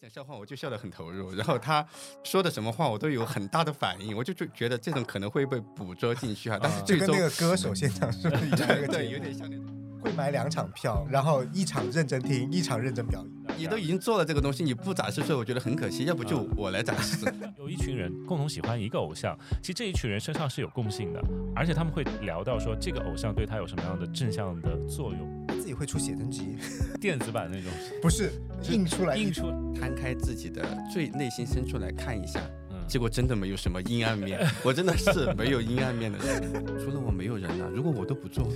[0.00, 1.84] 讲笑话我就笑得很投入， 然后他
[2.22, 6.58] 说的什么话我都有很大的反应，我就就觉得这种可能会被捕捉进去啊。
[6.62, 9.66] 但是最终那个歌手现场是不是一样对有点像那种。
[10.00, 13.58] 会买两场票，然后一场认真听，一场认真表演。
[13.58, 16.04] 你都已经做了这个东西，你不展示出来，我觉得很可惜。
[16.04, 17.26] 要不就我来展示。
[17.58, 21.20] 有一群人共同喜欢一个偶像，其实这一群人身上是有共性的，
[21.52, 26.56] 而且他们会聊到说这个偶像对他有什么样的正向的作用，自己会出写真集，
[27.00, 27.70] 电子版那种
[28.02, 28.32] 不是
[28.68, 32.40] 印出来印出，摊开自己的最内心深处来看一下，
[32.70, 36.42] 嗯，结果真的没有什么阴暗面， 我真的是没有阴暗面的人。
[36.78, 38.48] 除了我没有人啊，如果我都不做，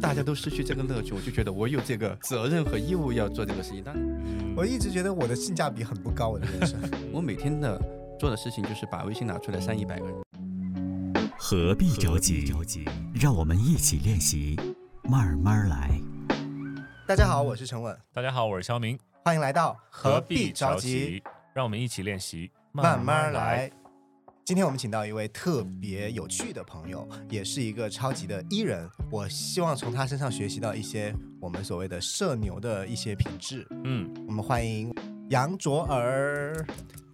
[0.00, 3.82] 大家都失去这个乐趣，我就觉得我有这个责任和义务要做这个事情。
[3.84, 6.78] 但嗯我一直觉得我的性价比很不高，我的人生。
[7.12, 7.80] 我每天的
[8.20, 10.14] 做的事情就是把微信拿出来删一百个人。
[11.36, 12.84] 何必着急着急？
[13.12, 14.56] 让我们一起练习，
[15.02, 15.90] 慢慢来。
[17.06, 21.22] 大家好，我是陈稳，大家好，我是肖明，欢迎来到何必着急，？
[21.52, 23.70] 让我们一起练习，慢慢来。。
[24.42, 28.88] 今天我们请到一位特别有趣的朋友，也是一个超级的艺人。
[29.10, 33.66] 我希望从他身上学习到一些我们所谓的社牛的一些品质。
[33.84, 34.90] 嗯，我们欢迎
[35.28, 36.56] 杨卓尔。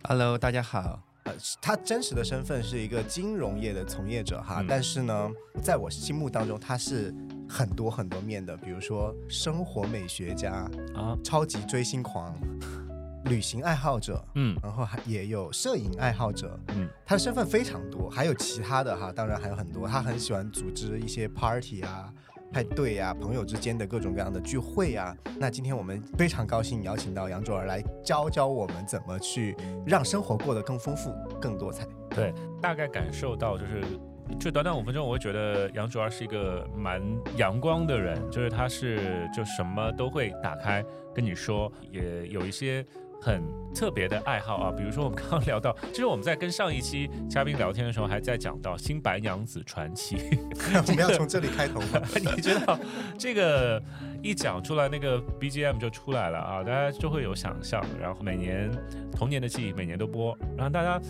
[0.05, 1.03] Hello，大家好。
[1.31, 5.31] 呃，他真实的身份是一个金融业的从业者哈，嗯但是呢，
[5.62, 7.14] 在我心目当中，他是
[7.48, 12.34] 很多很多面的，比如说生活美学家、啊，超级追星狂、
[13.27, 22.12] 旅行爱好者，嗯然后还也有摄影爱好者，嗯，他的身份非常多，还有其他的哈，当然还有很多，他很喜欢组织一些 party 啊。
[22.53, 29.56] 派对啊，朋友之间的各种各样的聚会啊，那今天我们非常高兴邀请到杨卓尔来教教我们怎么去
[29.87, 31.87] 让生活过得更丰富、更多彩。
[32.11, 33.83] 对，大概感受到就是。
[34.39, 37.03] 这短短五分钟，我会觉得杨卓儿是一个蛮
[37.37, 42.87] 阳光的人，就是他是就什么都会打开跟你说，也有一些
[43.21, 43.43] 很
[43.75, 50.17] 特别的爱好啊，比如说我们刚刚聊到，就是我们在跟上一期嘉宾聊天的时候，还在讲到《新白娘子传奇》，
[50.89, 52.00] 我们要从这里开头吗？
[52.34, 52.78] 你知道
[53.19, 53.83] 这个
[54.22, 57.84] 一讲出来，那个 BGM 就出来了啊，大家就会有想象。
[58.00, 58.70] 然后每年
[59.12, 61.00] 童年的记忆每年都播，然后大家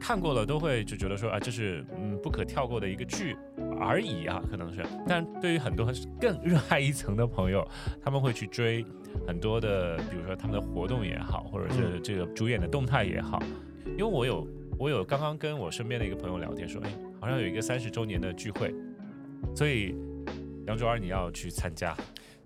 [0.00, 3.36] 看过了都会就觉得说啊，这是嗯不可跳过的一个剧
[3.78, 4.84] 而已啊，可能是。
[5.06, 5.86] 但对于很多
[6.20, 7.66] 更热爱一层的朋友，
[8.02, 8.84] 他们会去追
[9.26, 13.42] 很多的，比如说他们的活动也好，或者是这个主演的动态也好。
[13.86, 14.48] 因为我有
[14.78, 18.74] 我有刚刚跟我身边的一个朋友聊天说，哎，好像有一个三十周年的聚会，
[19.54, 19.94] 所以
[20.66, 21.94] 杨卓儿你要去参加，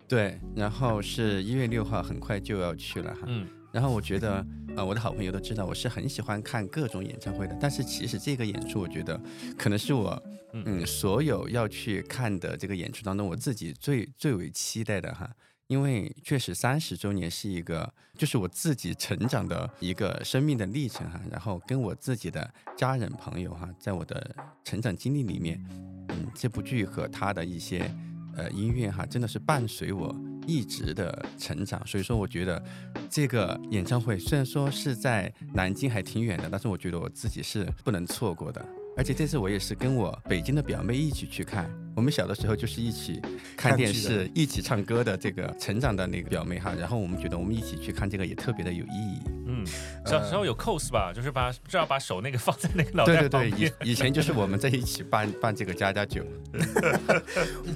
[0.08, 3.20] 对，然后是一月六号，很快就要去了哈。
[3.26, 4.44] 嗯然后我觉得，
[4.76, 7.54] 呃，我的好朋友都知道，我是很喜欢看各种演唱会的。
[7.60, 9.20] 但是其实这个演出，我觉得
[9.58, 10.20] 可能是我，
[10.54, 15.30] 嗯嗯，所有要去看的这个演出当中，我自己最最为期待的哈。
[15.66, 21.20] 因为确实三十周年是一个，就是我自己成长的一个生命的历程哈。
[21.30, 25.62] 然后跟我自己的家人朋友哈，在我的成长经历里面，
[26.08, 27.94] 嗯，这部剧和他的一些
[28.38, 30.14] 呃音乐哈，真的是伴随我
[30.46, 31.86] 一直的成长。
[31.86, 32.62] 所以说，我觉得
[33.10, 38.64] 这个演唱会虽然说是在南京还挺远的，但是我觉得我自己是不能错过的。
[38.98, 43.22] 而且这次我也是跟我北京的表妹一起去看，我们小的时候就是一起
[43.56, 46.74] 看电视、一起唱歌的这个成长的那个表妹哈。
[46.76, 49.20] 然后我们觉得我们一起去看这个也特别的有意义。
[49.46, 49.64] 嗯，
[50.04, 56.24] 小时候有 cos 吧，就是把至少把手那个放在那个脑袋对对对，以以前就是我们在一起办办这个家家酒。《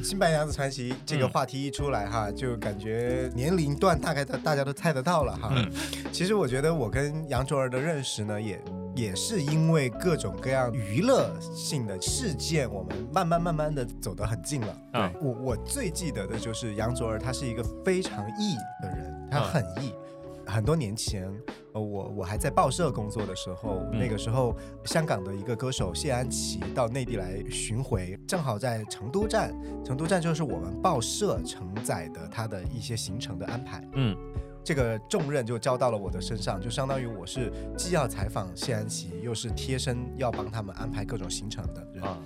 [0.02, 5.52] 新白娘子传奇》这个嗯话题一出来哈，就感觉年龄段大概的大家都猜得到了哈。
[5.54, 5.70] 嗯
[6.10, 8.60] 其实我觉得我跟杨卓儿的认识呢，也
[8.94, 14.76] 也是因为各种各样娱乐性的事件，我们慢慢慢慢的走得很近了。
[14.92, 19.92] 啊我我最记得的就是杨卓儿，他是一个非常艺的人，他啊很艺。
[20.44, 21.32] 很多年前，
[21.72, 24.54] 呃，我我还在报社工作的时候，嗯那个时候
[24.84, 29.54] 香港的一个歌手谢安琪到内地来巡回，正好在成都站，
[29.84, 33.88] 成都站就是我们报社承载的他的一些行程的安排。
[33.94, 34.16] 嗯
[34.64, 42.02] 这个重任就交到了我的身上，就相当于我是既要采访谢安琪，又是贴身要帮他们安排各种行程的人。
[42.02, 42.18] 啊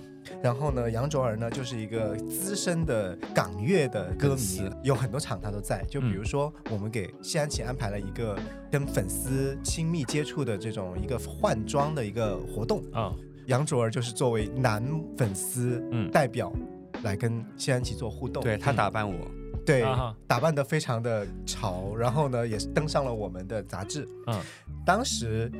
[0.43, 5.81] 然后呢，杨卓儿呢就是一个资深的港乐的歌迷，有很多场他都在。
[5.89, 8.37] 就比嗯如说，我们给谢安琪安排了一个
[8.69, 13.13] 跟粉丝亲密接触的这种一个换装的一个活动，啊
[13.45, 14.83] 杨卓儿就是作为男
[15.15, 16.51] 粉丝嗯代表
[17.03, 18.43] 来跟谢安琪做互动。
[18.43, 19.15] 对他打扮我，
[19.67, 24.07] 对，啊打扮得非常的潮，然后呢，也是登上了我们的杂志。
[24.27, 24.41] 嗯。
[24.85, 25.51] 当时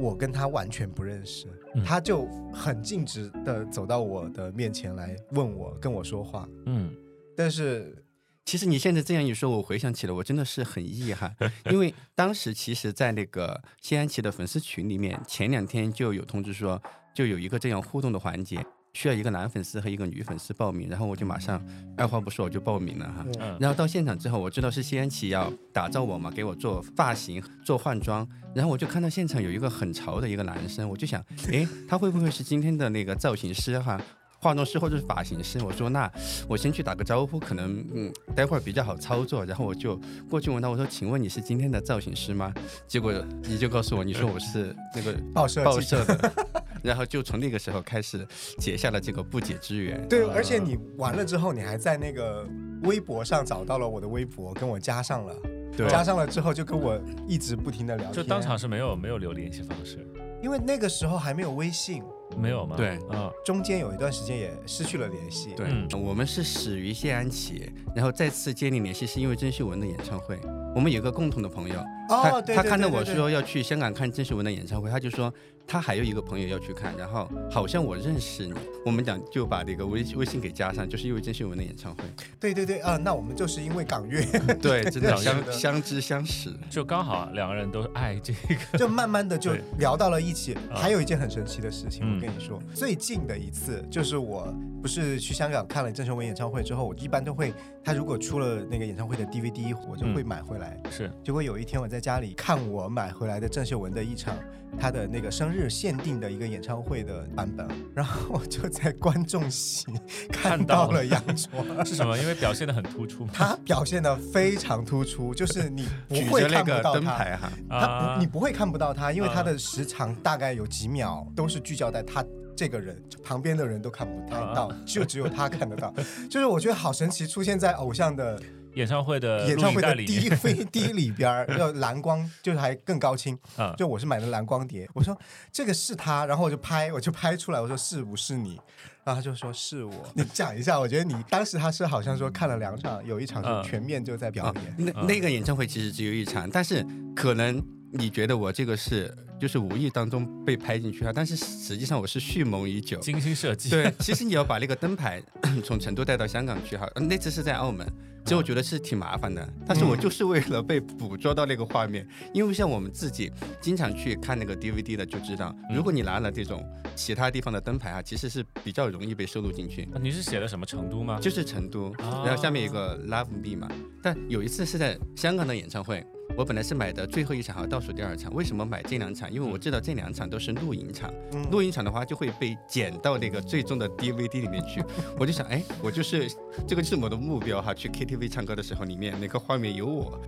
[0.00, 1.84] 我跟他完全不认识，嗯。
[1.84, 6.48] 他就很径直的走到我的面前来问我，跟我说话。
[6.66, 6.92] 嗯。
[7.36, 8.04] 但是
[8.44, 11.34] 其实你现在这样一说，我回想起来，我真的是很遗憾，
[11.70, 16.82] 因为当时其实，在那个谢安琪的粉丝群里面，前两天就有通知说，
[17.14, 18.58] 就有一个这样互动的环节，
[18.94, 21.62] 需要一个男粉丝和一个女粉丝报名，然后我就马上
[21.96, 23.26] 二话不说我就报名了哈。
[23.40, 34.00] 嗯然后到现场之后，我知道是西安琪要打造我嘛，给我做发型、做换装，然后我就看到现场有一个很潮的一个男生，我就想，哎，他会不会是今天的那个造型师哈？
[34.42, 36.10] 化妆师或者是发型师，我说那
[36.48, 39.98] 我先去打个招呼，可能嗯待会儿比较好操作，然后我就
[40.28, 42.52] 过去问他，我说请问你是今天的造型师吗？
[42.88, 43.12] 结果
[43.44, 46.04] 你就告诉我，你说我是那个 报社报记者。
[46.04, 46.32] 社的，
[46.82, 48.26] 然后就从那个时候开始
[48.58, 50.04] 结下了这个不解之缘。
[50.08, 52.44] 对，而且你完了之后，你还在那个
[52.82, 55.36] 微博上找到了我的微博，跟我加上了，
[55.76, 55.88] 对。
[55.88, 60.04] 加上了之后就跟我一直不停的聊天，就当场是没有没有留联系方式，
[60.42, 62.02] 因为那个时候还没有微信，
[62.38, 62.76] 没有吗？
[62.76, 65.54] 对嗯，中间有一段时间也失去了联系。
[65.56, 70.38] 对，嗯我们是始于谢安琪，然后再次建立联系是因为郑秀文的演唱会。
[70.74, 71.74] 我们有个共同的朋友，
[72.08, 75.32] 他哦，对他看到我说要去香港看郑秀文的演唱会，他就说
[75.66, 78.54] 他还有一个朋友要去看，然后好像我认识你，
[78.84, 82.02] 我们俩就把这个微微信给加上，就是因为郑秀文的演唱会。
[82.40, 84.22] 对对对啊，那我们就是因为港乐，
[84.60, 86.50] 对， 真的相相知相识。
[86.70, 88.32] 就刚好两个人都爱这
[88.72, 90.54] 个，就慢慢的就聊到了一起。
[90.54, 97.52] 啊还有一件很神奇的事情，嗯我跟你说，最近的一次就是我不是去香港看了郑秀文演唱会之后，我一般都会，
[97.84, 100.80] 他如果出了那个演唱会的 DVD，我就会嗯买回来。
[100.90, 104.36] 是结果有一天我在家里看我买回来的郑秀文的一场
[104.78, 109.86] 她的那个生日限定的一个演唱会的版本，然后我就在观众席
[110.30, 111.50] 看看到了杨卓。
[111.84, 112.16] 是什么？
[112.18, 113.32] 因为表现的很突出嘛。
[113.34, 116.92] 他表现的非常突出，就是你不会看不到他。
[116.94, 122.24] 灯牌哈，他啊不，你不会看不到他，因为啊他的时长大概有几秒，都是聚焦在他
[122.56, 125.92] 这个人，旁边的人都看不太到，啊就只有他看得到。
[126.30, 128.40] 就是我觉得好神奇，出现在偶像的
[128.74, 133.38] 演唱会的演唱会的录影带里面 DVD 里边儿，要蓝光，就是还更高清。
[133.56, 135.16] 啊，就我是买的蓝光碟，我说
[135.50, 138.60] 这个是他，然后我就拍，我就拍出来，我说是不是你？
[139.04, 139.92] 然后他就说是我。
[140.14, 147.60] 你讲一下，我觉得你当时他是好像说看了两场，有一场嗯是全面就在表啊演。，那那个演唱会其实只有一场，但是可能
[147.92, 152.96] 你觉得我这个是就是无意当中被拍进去哈，但是实际上我是蓄谋已久。
[153.00, 153.70] 精心设计。
[153.70, 155.20] 对，其实你要把那个灯牌
[155.64, 157.84] 从成都带到香港去哈，呃那次是在澳门，
[158.24, 163.30] 其实我觉得是挺麻烦的，但是我就是为了被捕捉到那个画面，因为像我们自己
[163.60, 166.64] 经常去看那个 DVD 的就知道，如果你拿了这种
[166.94, 169.82] 其他地方的灯牌啊，其实是比较容易被收录进去。
[169.92, 171.18] 啊你是写的什么成都吗？
[171.20, 173.68] 就是成都，啊然后下面有个 Love Me 嘛。
[174.02, 176.04] 但有一次是在香港的演唱会，
[176.36, 178.32] 我本来是买的最后一场和倒数第二场。
[178.34, 179.32] 为什么买这两场？
[179.32, 184.82] 因为我知道这两场都是录影场，嗯录影场的话就会被剪到那个最终的 DVD 里面去。
[185.18, 186.28] 我就想，哎，我就是
[186.66, 190.20] 这个是我的目标哈，去 KTV 唱歌的时候，里面那个画面有我。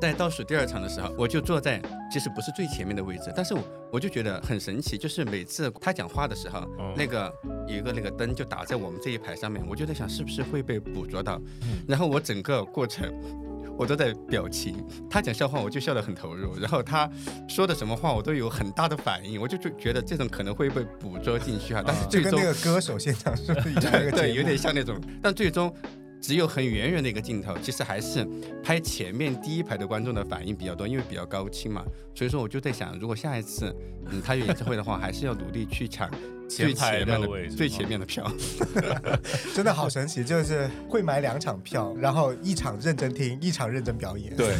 [0.00, 1.78] 在倒数第二场的时候，我就坐在
[2.10, 3.60] 其实不是最前面的位置，但是我
[3.92, 7.30] 我就觉得很神奇，就是每次他讲话的时候，嗯那个
[7.68, 13.12] 有一个那个灯就打在我们这一排上面，我就在想是不是会被捕捉到，嗯然后我整个过程。
[13.78, 14.76] 我都在表情，
[15.08, 17.08] 他讲笑话我就笑得很投入，然后他
[17.48, 25.74] 说的什么话我都有很大的反应，我就就觉得这种可能会被捕捉进去哈，但是啊就跟最终那个歌手现场是不是一样 那个节对，有点像那种，但最终
[26.20, 28.26] 只有很远远的一个镜头，其实还是
[28.62, 31.84] 拍前面第一排的观众的反应比较多，因为比较高清嘛。
[32.14, 33.74] 所以说我就在想，如果下一次
[34.10, 36.10] 嗯他有演唱会的话，还是要努力去抢
[36.48, 38.30] 最前面的位置最前面的票。
[39.54, 44.36] 真的好神奇，就是会买两场票，然后一场认真听，一场认真表演。
[44.36, 44.54] 对，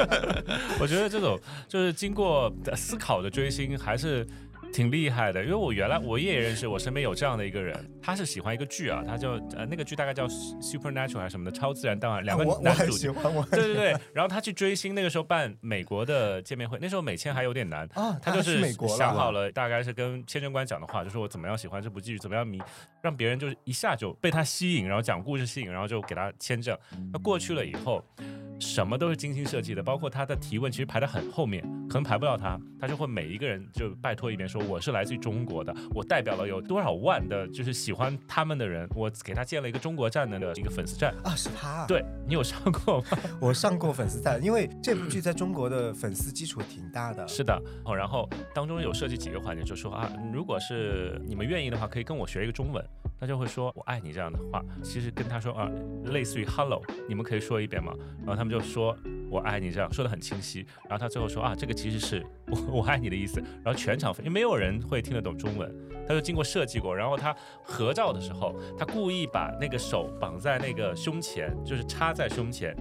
[0.80, 1.38] 我觉得这种
[1.68, 4.26] 就是经过思考的追星还是。
[4.72, 22.60] 挺厉害的，因为我原来我也认识，我身边有这样的一个人，他是喜欢一个剧啊，他就呃那个剧大概叫 Supernatural 还是什么的超自然档案，两个男主角，喜欢我对对对，然后他去追星，那个时候办美国的见面会，那时候美签还有点难，啊，他就是想好了，了，大概是跟签证官讲的话，就说我怎么样喜欢这部剧，怎么样迷，
[23.02, 26.76] 让别人就是一下就被他吸引，然后讲故事吸引，然后就给他签证。
[27.12, 28.04] 那过去了以后，
[28.58, 41.14] 什么都是精心设计的，包括他的提问其实排得很后面，可能排不到他，他就会每一个人就拜托一遍说我是来自于中国的，我代表了有多少万的就是喜欢他们的人，我给他建了一个中国站的一个粉丝站。
[41.22, 43.04] 啊，是他。，对你有上过吗？
[43.40, 47.26] 我上过粉丝站，因为这部剧在中国的粉丝基础挺大的。
[47.28, 52.82] 是的，哦，然后当中有设计几个环节，就说啊，如果是你们愿意的话，可以跟我学一个中文，
[53.20, 55.70] 他就会说“我爱你”这样的话，其实跟他说啊，
[56.06, 57.92] 类似于 “hello”，你们可以说一遍吗？
[58.18, 58.96] 然后他们就说
[59.28, 60.64] “我爱你”这样说的很清晰。
[60.88, 63.40] 然后他最后说啊，这个其实是 我我爱你的意思。
[63.64, 65.70] 然后全场因为没有人会听得懂中文，
[66.06, 66.94] 他就经过设计过。
[66.94, 72.74] 然后他合照的时候，他故意把那个手绑在那个胸前，就是插在胸前。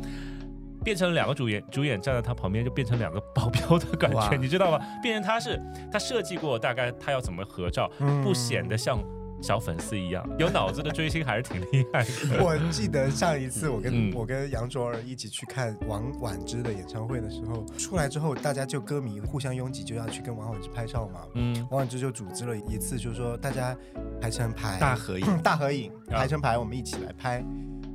[0.83, 4.79] 变成两个主演，主演站在他旁边，就变成两个保镖的感觉，你知道吗？
[5.01, 5.59] 变成他是
[5.91, 7.89] 他设计过，大概他要怎么合照，
[8.23, 9.03] 不显得像
[9.41, 12.41] 小粉丝一样，有脑子的追星还是挺厉害的。
[12.43, 21.21] 我记得上一次我跟我跟杨卓尔一起去看王婉之的演唱会的时候，出来之后大家就歌迷互相拥挤，就要去跟王婉之拍照嘛。
[21.35, 23.75] 嗯，王婉之就组织了一次，就是说大家
[24.19, 27.43] 排成排，大合影，大合影，排成排，我们一起来拍。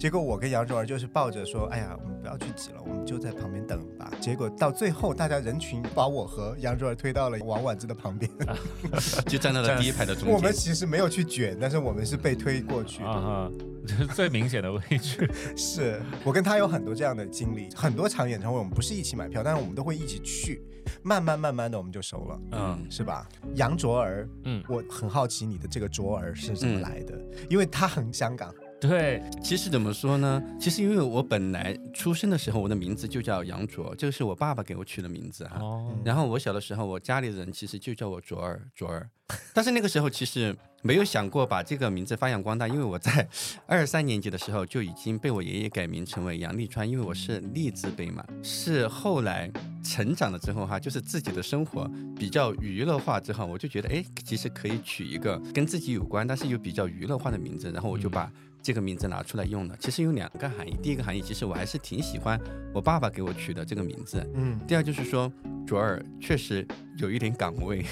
[0.01, 4.11] 结果我跟杨卓儿就是抱着说，哎呀，我们不要去挤了，我们就在旁边等吧。
[4.19, 8.31] 结果到最后，大家人群把我和杨卓儿推到了王婉之的旁边，
[9.29, 10.33] 就站在了第一排的中间。
[10.33, 13.51] 我们其实没有去卷，但是我们是被推过去啊，
[13.87, 15.31] 这是最明显的位置。
[15.55, 20.63] 是我跟他有很多这样的经历，很多场演唱会我们不是一起买票，但是我们都会一起去，
[21.03, 23.29] 慢慢慢慢的我们就熟了，嗯，是吧？
[23.55, 28.51] 杨卓儿，嗯，我很好奇你的这个卓儿是怎么来的，因为他很香港。
[28.81, 30.43] 对，其实怎么说呢？
[30.59, 35.59] 其实因为我本来出生的时候，我的名字就叫杨卓，这个是我爸爸给我取的名字哈。
[35.61, 35.95] 哦。
[36.03, 39.11] 然后我小的时候，我家里人其实就叫我卓儿，卓儿。
[39.53, 43.29] 但是那个时候其实没有想过把这个名字发扬光大，因为我在
[43.69, 48.25] 二三年级的时候就已经被我爷爷改名成为杨立川，因为我是立字辈嘛。
[48.43, 49.51] 是后来
[49.85, 58.33] 成长了之后哈，就是自己的生活比较娱乐化之后，我就觉得哎，其实可以取一个跟自己有关，但是又比较娱乐化的名字，然后我就把。
[58.63, 60.77] 这个名字拿出来用的，其实有两个含义。
[60.83, 62.41] 第一个含义，其实我还是挺喜欢
[62.75, 64.25] 我爸爸给我取的这个名字。
[64.35, 64.59] 嗯。
[64.67, 65.33] 第二就是说，
[65.67, 66.67] 卓尔确实
[67.01, 67.85] 有一点港味，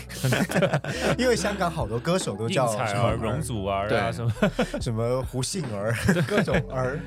[1.18, 4.32] 因为香港好多歌手都叫什么、容祖儿啊，什么
[4.80, 5.94] 什么胡杏儿，
[6.26, 6.98] 各种儿。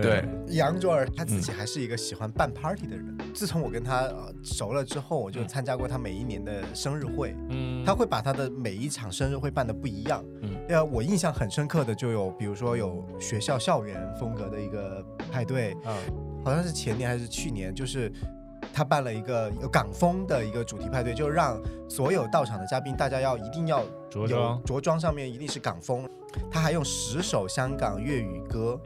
[0.00, 0.24] 对。
[0.48, 3.16] 杨卓儿他自己还是一个喜欢办 party 的人。
[3.32, 7.34] 自从我跟他熟了之后，我就参加过他每一年的生日会。
[7.48, 7.84] 嗯。
[7.84, 10.24] 他会把他的每一场生日会办的不一样。
[10.42, 10.56] 嗯。
[10.68, 13.00] 呃，我印象很深刻的就有，比如说有。
[13.20, 15.94] 学校校园风格的一个派对，嗯，
[16.44, 18.10] 好像是前年还是去年，就是
[18.72, 26.08] 他办了一个有港风的一个主题派对，就让所有到场的嘉宾，大家要一定要着装，着装上面一定是港风，
[26.50, 28.80] 他还用十首香港粤语歌。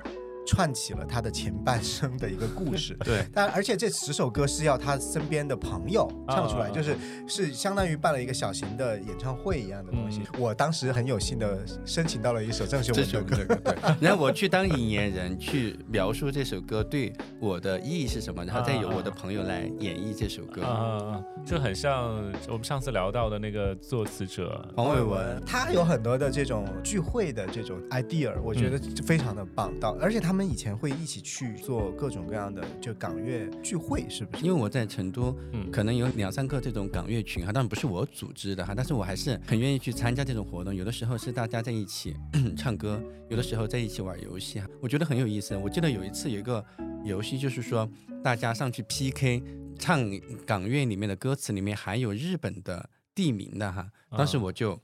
[0.46, 6.96] 串起了他的前半生的一个故事， 对，但而且这十首歌是要他身边的朋友唱出来，就是
[7.26, 10.22] 是相当于办了一个小型的演唱会一样的东西。
[10.38, 17.10] 我当时很有幸的申请到了一首郑秀文的歌，对， 然后我去当引言人去描述这首歌对
[17.40, 22.14] 我的意义是什么，然后再由我的朋友来演绎这首歌，啊，就很像
[22.48, 30.33] 我们上次聊到的那个作词者黄伟文，他有很多的这种聚会的这种 idea，我觉得非常的棒，到而且他。
[30.34, 34.44] 他们以前会一起去做各种各样的就港乐聚会，是不是？
[34.44, 40.74] 因为我在成都，嗯，可能有两三个这种港乐群哈，当然不是我组织的哈，但是我还是很愿意去参加这种活动。
[40.74, 42.16] 有的时候是大家在一起
[42.58, 45.56] 唱歌，有的时候在一起玩游戏哈，我觉得很有意思。
[45.56, 46.64] 我记得有一次有一个
[47.04, 47.88] 游戏，就是说
[48.20, 49.40] 大家上去 PK
[49.78, 50.04] 唱
[50.44, 54.76] 港乐里面的歌词里面含有日本的地名的哈，当时我就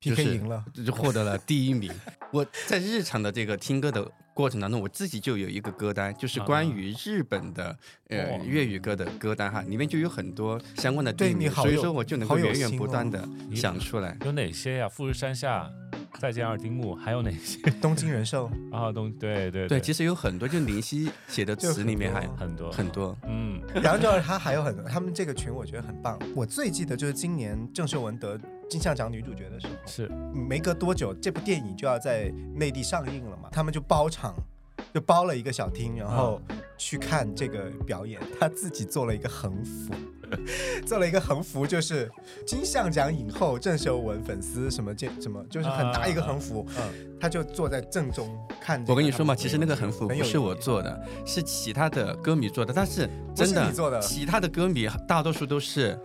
[0.00, 1.92] PK 赢了，就获得了第一名。
[2.32, 4.10] 我在日常的这个听歌的。
[4.40, 7.76] 过程当中，我自己就有一个歌单，就是关于日本的
[8.08, 14.16] 呃粤语歌的歌单哈，里面就有很多相关的地名，所以说我就能够源源不断的想出来。
[14.24, 14.88] 有哪些呀？
[14.88, 15.70] 富士山下，
[16.18, 17.58] 再见二丁目，还有哪些？
[17.80, 23.16] 东京人寿 啊，东对对对，其实有很多，就林夕写的词里面还很多很多。
[23.26, 26.18] 嗯，然后就是他还有很多，他们这个群我觉得很棒。
[26.34, 34.34] 我最记得就是今年郑秀文得金像奖女主角的时候，是没隔多久，这部电影就要在内地上映了嘛，他们就包场。
[34.92, 36.40] 就包了一个小厅，然后
[36.76, 38.20] 去看这个表演。
[38.40, 39.94] 他自己做了一个横幅，
[40.86, 42.10] 做了一个横幅，就是
[42.46, 46.66] 金像奖影后郑秀文粉丝什么这什么，就是很大一个横幅。
[46.78, 48.28] 嗯，他就坐在正中
[48.60, 48.84] 看。
[48.88, 52.72] 我跟你说嘛，其实那个横幅不是我做的，是其他的歌迷做的。
[52.72, 55.98] 但是真的，其他的歌迷大多数都是。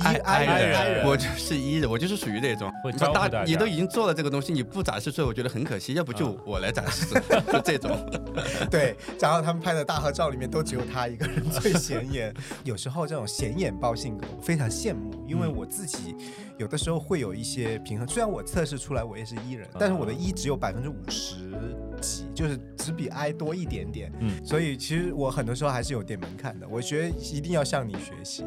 [0.00, 2.72] I I 人，我就是一人，我就是属于那种。
[3.14, 5.94] 大你都已经做了这个东西，你不展示出来，我觉得很可惜。
[5.94, 7.14] 要不就我来展示，
[7.52, 7.96] 就这种。
[8.68, 12.34] 对，然后他们拍的大合照里面都只有他一个人最显眼。
[12.64, 16.16] 有时候这种显眼包性格，我非常羡慕，因为我自己
[16.58, 18.08] 有的时候会有一些平衡。
[18.08, 21.52] 虽然我测试出来我也是伊人，但是我的一只有百分之五十
[22.00, 24.12] 几，就是只比 I 多一点点。
[24.20, 26.66] 嗯，所以其实我很多时候还是有点门槛的。
[26.68, 28.44] 我觉得一定要向你学习。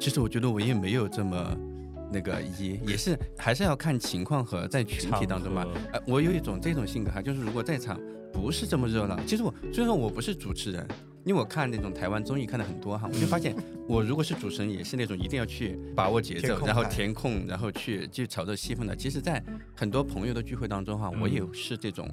[0.00, 1.56] 其实我觉得我也没有这么
[2.12, 5.66] 那个一，也是还是要看情况和在群体当中嘛。
[5.92, 8.00] 呃，我有一种这种性格哈，就是如果在场
[8.32, 10.86] 不是这么热闹，其实我虽然说我不是主持人，
[11.24, 13.54] 因为我看那种台湾综艺看的很多哈，我就发现
[13.88, 18.96] 我如果是主持人，也是那种一定要去把握节奏，然后填空然后去去炒作气氛的。
[18.96, 19.42] 其实，在
[19.74, 22.08] 很多朋友的聚会当中哈，我嗯也是这种。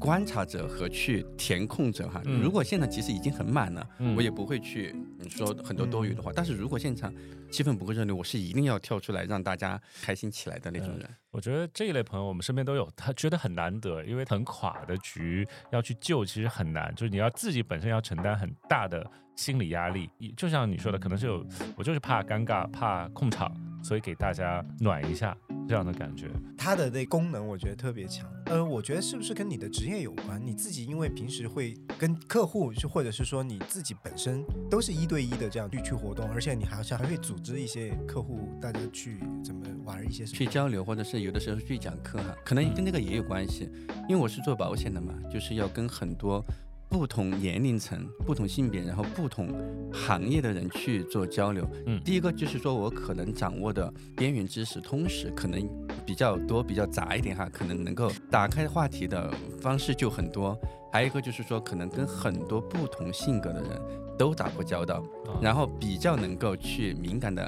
[0.00, 6.32] 观察者和去填空者哈，嗯如果现场其实已经很满了，嗯我也不会去嗯说很多多余的话。
[6.34, 7.12] 但是如果现场
[7.50, 11.08] 气氛不够热烈，我是一定要跳出来让大家开心起来的那种人。
[11.30, 20.10] 我觉得这一类朋友我们身边都有，他觉得很难得，因为很垮的局要去救其实很难，就是你要自己本身要承担很大的心理压力。
[20.36, 23.50] 就像你说的，可能是有我就是怕尴尬，怕控场，
[23.82, 25.34] 所以给大家暖一下
[25.68, 26.28] 这样的感觉。
[26.56, 28.28] 它的那功能我觉得特别强。
[28.46, 30.44] 呃，我觉得是不是跟你的职业有关？
[30.44, 43.70] 你自己因为平时会跟客户，就或者是说你自己本身都是一对一的这样去去活动，而且你好像还会组织一些客户，大家去怎么玩一些什么去交流，或者是有的时候去讲课哈，可能跟这个也有关系。
[44.08, 46.42] 因为我是做保险的嘛，就是要跟很多
[46.88, 49.54] 不同年龄层、不同性别，然后不同
[49.92, 51.68] 行业的人去做交流。
[51.86, 55.60] 嗯第一个就是说我可能掌握的边缘知识、通识可能
[56.06, 59.30] 比较多、比较杂一点哈，可能能够打开话题的
[59.60, 60.58] 方式就很多。
[60.90, 63.70] 还有一个就是说，可能跟很多不同性格的人
[64.16, 67.46] 都打过交道，啊然后比较能够去敏感的，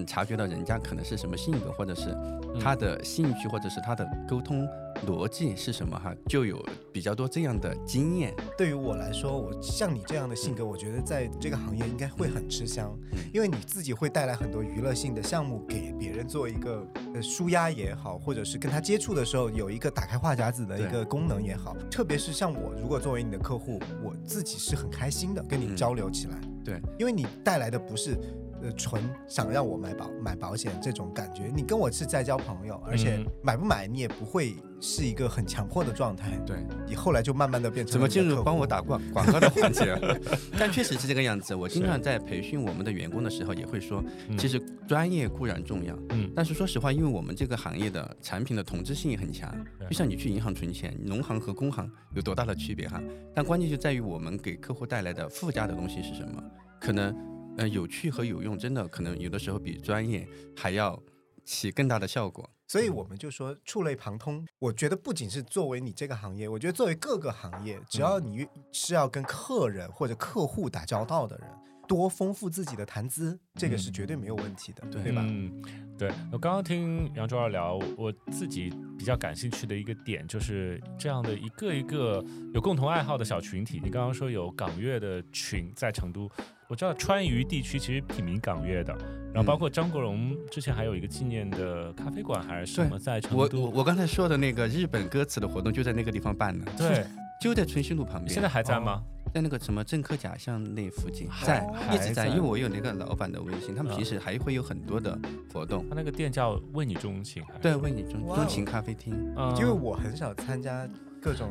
[0.00, 2.16] 嗯，察觉到人家可能是什么性格，或者是
[2.60, 4.66] 他的兴趣，或者是他的沟通
[5.06, 8.34] 逻辑是什么哈，就有比较多这样的经验。
[8.56, 21.76] 对于我来说，我像你这样的性格，我觉得在这个行业应该会很吃香，嗯因为你自己会带来很多娱乐性的项目给别人做一个呃舒压也好，或者是跟他接触的时候有一个打开话匣子的一个功能也好。
[21.90, 28.18] 特别是像我，如果作为你的客户，我自己是很开心的跟你嗯交流起来，对，因为你带来的不是。
[28.62, 36.38] 呃，纯想让我买保买保险这种感觉，你跟我是在交朋友，而且嗯买不买你也不会是一个很强迫的状态。
[36.46, 39.96] 对，你后来就慢慢的变成怎么进入帮我打广 广告的环节？
[40.58, 41.54] 但确实是这个样子。
[41.54, 49.54] 我经常在培训我们的员工的时候，也会说，嗯其实专业固然重要，嗯但是说实话，因为我们这个行业的产品的同质性也很强，
[49.88, 53.00] 就像你去银行存钱，农行和工行有多大的区别哈？
[53.34, 56.42] 但关键就在于我们给客户带来的附加的东西是什么？
[56.80, 57.14] 可能，
[57.60, 60.26] 呃，有趣和有用，真的可能有的时候比专业
[60.56, 60.98] 还要
[61.44, 62.48] 起更大的效果。
[62.66, 64.46] 所以我们就说触类旁通。
[64.58, 71.48] 我觉得不仅是作为你这个行业，我觉得作为各个行业，只要你是要跟客人或者客户打交道的人，
[71.90, 75.02] 多丰富自己的谈资，这个是绝对没有问题的，对。
[75.02, 75.24] 对吧？
[75.26, 75.60] 嗯，
[75.98, 76.08] 对。
[76.30, 82.24] 我刚刚听杨卓二聊，我自己比较感兴趣的一个点就是这样的一个一个
[82.54, 83.80] 有共同爱好的小群体。
[83.82, 86.30] 你刚刚说有港乐的群在成都，
[86.68, 88.96] 我知道川渝地区其实挺民港乐的，
[89.34, 97.04] 然后包括张国荣之前还有一个纪念的咖啡馆还是什么在成我我都，我刚才说的那个日本歌词的活动就在那个地方办的， 对，
[97.40, 98.28] 就在春熙路旁边。
[98.28, 99.02] 现在还在吗？
[99.32, 105.18] 在那个什么政科甲巷那附近，还在一直在，因为我有那个老板的微信，他们啊平时还会有很多的
[105.52, 105.88] 活动。
[105.88, 109.56] 他那个店叫为你钟情，对，为你钟钟情咖啡厅，嗯。
[109.56, 110.86] 因为我很少参加
[111.22, 111.48] 各种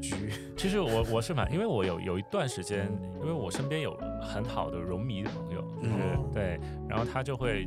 [0.00, 0.14] 局，
[0.56, 2.86] 其实我我是蛮，因为我有有一段时间，
[3.20, 6.30] 因为我身边有很好的荣迷的朋友，就是、嗯。
[6.32, 7.66] 对，然后他就会，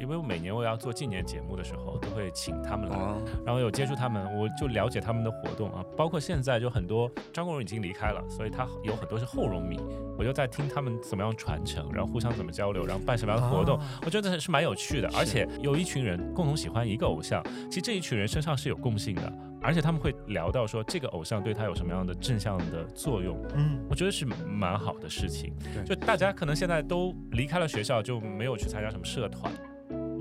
[0.00, 9.78] 因为我每年我要做纪念节目的时候，都会请他们来，哦，然后有接触他们，我就了解他们的活动啊，包括现在就很多张国荣已经离开了，所以他有很多是后荣迷，
[10.18, 25.54] 我就在听他们怎么样传承，然后互相怎么交流，然后办什么样的活动，哦我觉得是蛮有趣的，而且有一群人共同喜欢一个偶像，其实这一群人身上是有共性的，而且他们会聊到说这个偶像对他有什么样的正向的作用，嗯，我觉得是蛮好的事情。
[25.74, 29.52] 对就大家可能现在都离开了学校，就没有去参加什么社团。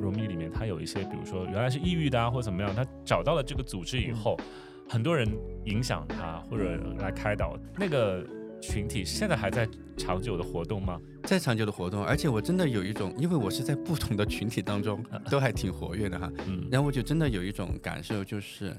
[0.03, 4.37] 荣迷里面，他有一些，比如说原来是抑郁的啊，或者怎么样，他找到了这个组织以后，
[4.89, 5.27] 很多人
[5.65, 8.25] 影响他或者来开导那个
[8.61, 10.99] 群体，现在还在长久的活动吗？
[11.23, 18.75] 在长久的活动，而且我真的有一种，因为我是在不同的群体当中都还挺活跃的哈，嗯，然后我就真的有一种感受，就是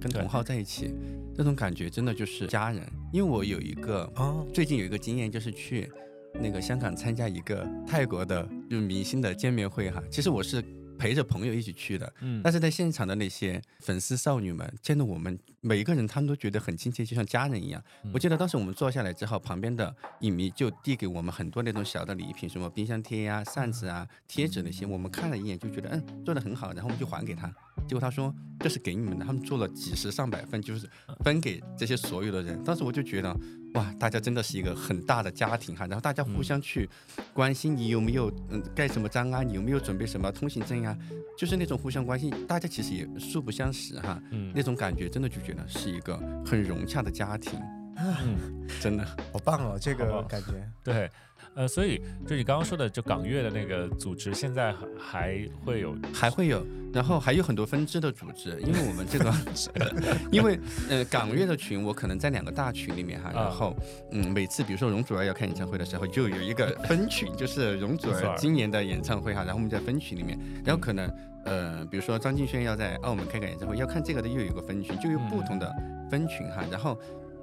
[0.00, 0.94] 跟同好在一起，
[1.34, 2.80] 这种感觉真的就是家人。
[3.12, 5.90] 因为我有一个哦，最近有一个经验，就是去
[6.34, 10.02] 那个香港参加一个泰国的就是明星的见面会哈。
[10.10, 10.62] 其实我是
[10.98, 17.82] 陪着朋友一起去的，嗯但是在现场的那些粉丝少女们见到我们每一个人，他们都觉得很亲切，就像家人一样。
[18.04, 27.50] 嗯我记得当时我们坐下来之后，旁边的影迷就递给我们很多那种小的礼品，什么冰箱贴呀、扇子啊、贴纸那些，我们看了一眼就觉得嗯做的很好，然后我们就还给他。
[27.88, 30.88] 结果他说这是给你们的，他们做了几十上百份，就是
[31.24, 32.62] 分给这些所有的人。
[32.62, 33.34] 当时我就觉得，
[33.74, 36.88] 哇，大家真的是一个很大的家庭哈，然后大家互相去
[37.32, 40.96] 关心你有没有嗯盖什么章啊，你有没有准备什么通行证呀、
[41.36, 47.58] 就是那种互相关心，大家其实也素不相识哈，嗯那种感觉真的就觉得是一个很融洽的家庭，
[47.96, 49.04] 嗯，真的。
[49.32, 50.52] 好棒哦，这个感觉。
[50.82, 51.10] 对，
[51.54, 59.32] 呃，所以就你刚刚说的，就港乐的那个组织，现在还还会有还会有，然后还有很多分支的组织，因为我们这个，
[60.30, 63.76] 因为呃港乐的群，我可能在两个大群里面哈，啊然后
[64.10, 71.08] 嗯每次比如说容祖儿要开演唱会的时候，就有一个分群，就是容祖儿儿今年的演唱会哈，然后我们在分群里面，然后可能
[71.44, 75.70] 呃比如说张敬轩要在澳门开个演唱会，要看这个的又有一个分群，就有不同的
[76.10, 76.98] 分群哈，然后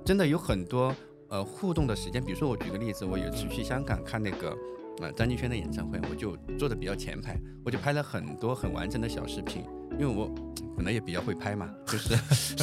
[0.06, 0.96] 真的有很多
[1.30, 4.56] 呃互动的时间，比如说我举个例子，我有一次去香港看那个。
[5.02, 7.36] 呃，张敬轩的演唱会，我就坐的比较前排，
[7.66, 10.30] 我就拍了很多很完整的小视频，因为我
[10.76, 12.14] 本来也比较会拍嘛， 就是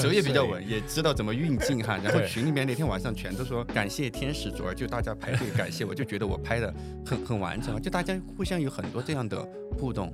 [0.01, 1.98] 手也比较稳， 也知道怎么运镜哈。
[2.05, 6.72] 然后群里面那天晚上全都说感谢天使卓儿，就大家排队感谢我，就觉得我拍的
[7.05, 9.42] 很很完整，就大家互相有很多这样的
[9.77, 10.12] 互动。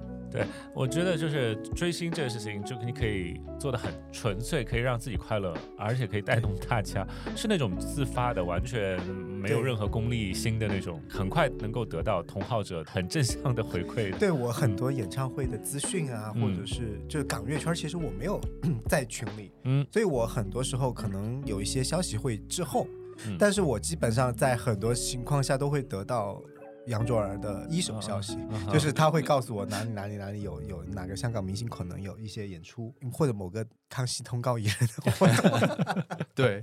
[0.74, 14.16] 我觉得就是追星这个事情，就你可以做的很纯粹，可以让自己快乐，而且可以带动大家，是那种自发的，完全没有任何功利心的那种，很快能够得到同好者很正向的回馈。
[14.18, 18.40] 对我很多演唱会的资讯啊，嗯或者是就是港乐圈，其实我没有
[18.88, 19.86] 在群里，嗯。
[19.92, 22.86] 所以我很多时候可能有一些消息会滞后，
[23.26, 23.36] 嗯。
[23.38, 26.42] 但是我基本上在很多情况下都会得到
[26.86, 28.36] 杨卓儿的一手消息。
[28.50, 36.06] 嗯就是他会告诉我哪里哪里哪里有有哪个香港明星可能有一些演出，或者某个康熙通告艺人的活动。
[36.34, 36.62] 对，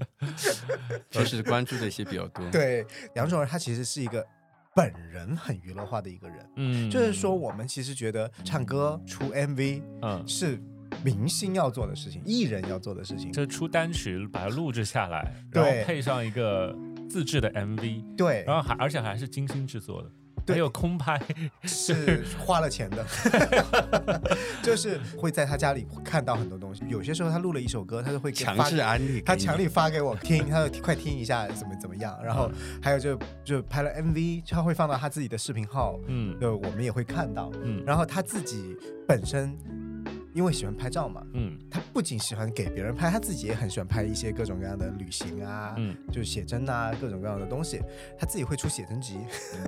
[1.09, 2.49] 就是关注的一些比较多。
[2.49, 4.25] 对，杨卓儿他其实是一个
[4.75, 10.61] 本人很娱乐化的一个人，嗯就是说我们其实觉得唱歌出 MV 嗯，是
[11.03, 13.31] 明星要做的事情，艺人要做的事情。
[13.31, 16.75] 就出单曲，把它录制下来，然对后配上一个
[17.11, 18.43] 自制的 MV，对。
[18.47, 20.09] 然，后还而且还是精心制作的，
[20.45, 20.53] 对。
[20.55, 21.21] 还有空拍，
[21.63, 23.05] 是花了钱的，
[24.63, 26.83] 就是会在他家里看到很多东西。
[26.87, 32.17] 有些时候他录了一首歌，他就会给强发制安利，他强力发给我听，他说快听一下怎么怎么样。
[32.23, 32.49] 然后
[32.81, 36.39] 还有就就拍了 MV，他会放到他自己的视频号，嗯。
[36.39, 37.51] 就我们也会看到。
[37.63, 37.83] 嗯。
[37.85, 39.57] 然后他自己本身
[40.33, 47.81] 因为喜欢拍照嘛，嗯他不仅喜欢给别人拍，他自己也很喜欢拍一些各种各样的旅行啊，嗯，就是写真啊，各种各样的东西。
[48.17, 49.17] 他自己会出写真集，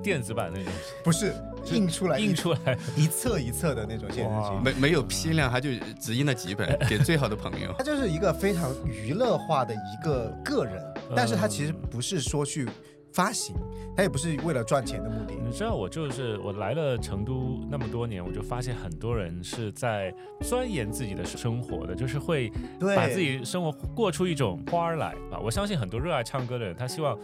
[0.01, 0.71] 电子版那种
[1.03, 1.33] 不是
[1.71, 4.49] 印出来印出来，一册一册的那种写真集。
[4.63, 7.73] 没没有批量，他就只印了几本 给最好的朋友。
[7.77, 10.83] 他就是一个非常娱乐化的一个个人，
[11.15, 12.67] 但是他其实不是说去
[13.13, 13.55] 发行，
[13.95, 15.35] 他也不是为了赚钱的目的。
[15.35, 25.39] 你知道，我就是我来了成都那么多年，我就发现很多人是在钻研自己的生活的，就是会，把自己生活过出一种花儿来啊！
[25.43, 27.17] 我相信很多热爱唱歌的人，他希望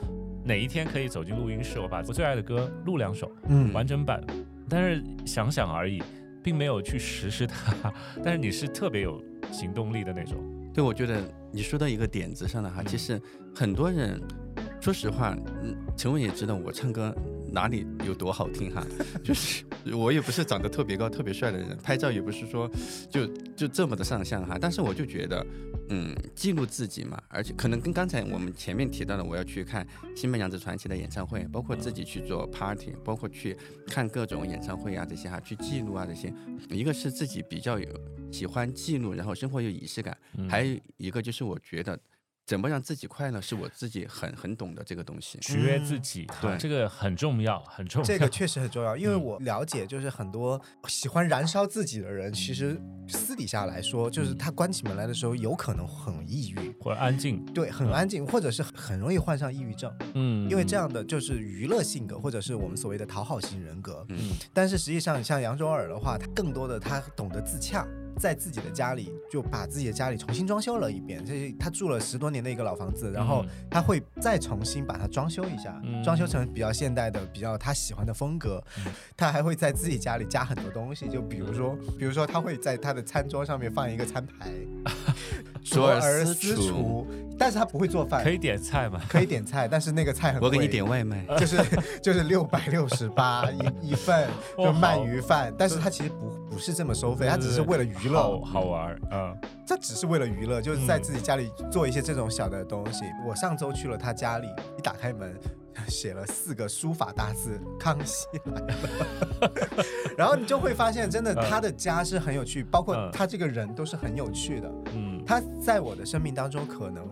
[0.44, 4.24] 哪一天可以走进录音室，我把我最爱的歌录两首嗯完整版，
[4.70, 6.04] 但是想想而已，
[6.44, 7.92] 并没有去实施它。
[8.24, 9.20] 但是你是特别有
[9.52, 10.38] 行动力的那种，
[10.72, 11.20] 对，我觉得
[11.52, 13.20] 你说到一个点子上了哈，其实
[13.56, 14.22] 很多人，
[14.82, 17.14] 说实话，嗯，陈文也知道我唱歌
[17.52, 18.86] 哪里有多好听哈，
[19.24, 22.70] 就是 我也不是长得特别高、特别帅的人，拍照也不是说
[23.10, 25.46] 就就这么的上相哈，但是我就觉得，
[25.90, 36.34] 嗯，记录自己嘛，而且可能跟刚才我们前面提到的，我要去看新白娘子传奇的演唱会，包括自己去做 party，包括去看各种演唱会啊这些哈，去记录啊这些，
[36.70, 37.88] 一个是自己比较有
[38.32, 40.18] 喜欢记录，然后生活有仪式感。
[40.38, 42.00] 嗯还有一个就是我觉得
[42.50, 45.38] 怎么让自己快乐是我自己很很懂的这个东西。
[45.38, 48.04] 取悦自己，对啊这个很重要，很重要。
[48.04, 64.04] 这个确实很重要，因为嗯我了解，就是很多喜欢燃烧自己的人，其实私底下来说，就是他关起门来的时候，有可能很抑郁，或者安静，对，很安静，或者是很容易患上抑郁症，嗯，因为这样的就是娱乐性格，或者是我们所谓的讨好型人格。
[64.10, 67.86] 嗯但是实际上，像杨卓尔的话，他更多的他懂得自洽，
[68.20, 71.24] 在自己的家里就把自己的家里重新装修了一遍。
[71.26, 78.62] 这是他住了十多年的一个老房子，然后嗯他会再重新把它装修一下，嗯装修成比较现代的、比较他喜欢的风格。
[79.16, 84.52] 他还会在自己家里加很多东西，就比如说，比如说他会在他的餐桌上面放一个餐牌，
[85.64, 89.02] 卓尔私私厨厨，但是他不会做饭，可以点菜嘛？
[89.08, 90.48] 可以点菜，但是那个菜很贵。
[90.48, 91.58] 我给你点外卖，就是
[92.02, 94.28] 就是六百六十八一一份，
[94.58, 99.34] 哦 就鳗鱼饭，但是他其实不不是这么收费，他只是为了娱乐，好玩儿啊，
[99.66, 103.06] 这只是为了娱乐，就是在嗯自己家里做一些这种小的东西。
[103.28, 105.36] 我上周去了他家里，一打开门。
[105.88, 109.50] 写了四个书法大字“康熙来了”，
[110.18, 114.70] 然后你就会发现，真的嗯他的家是很有趣，包括嗯他这个人都是很有趣的。
[114.94, 117.10] 嗯，他在我的生命当中可能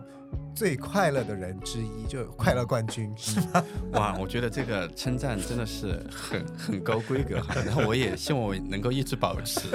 [0.57, 3.63] 最快乐的人之一，就快乐冠军是吗？
[3.91, 9.69] 哇，我觉得这个称赞真的是很很高规格哈， 然后我也希望我能够一直保持。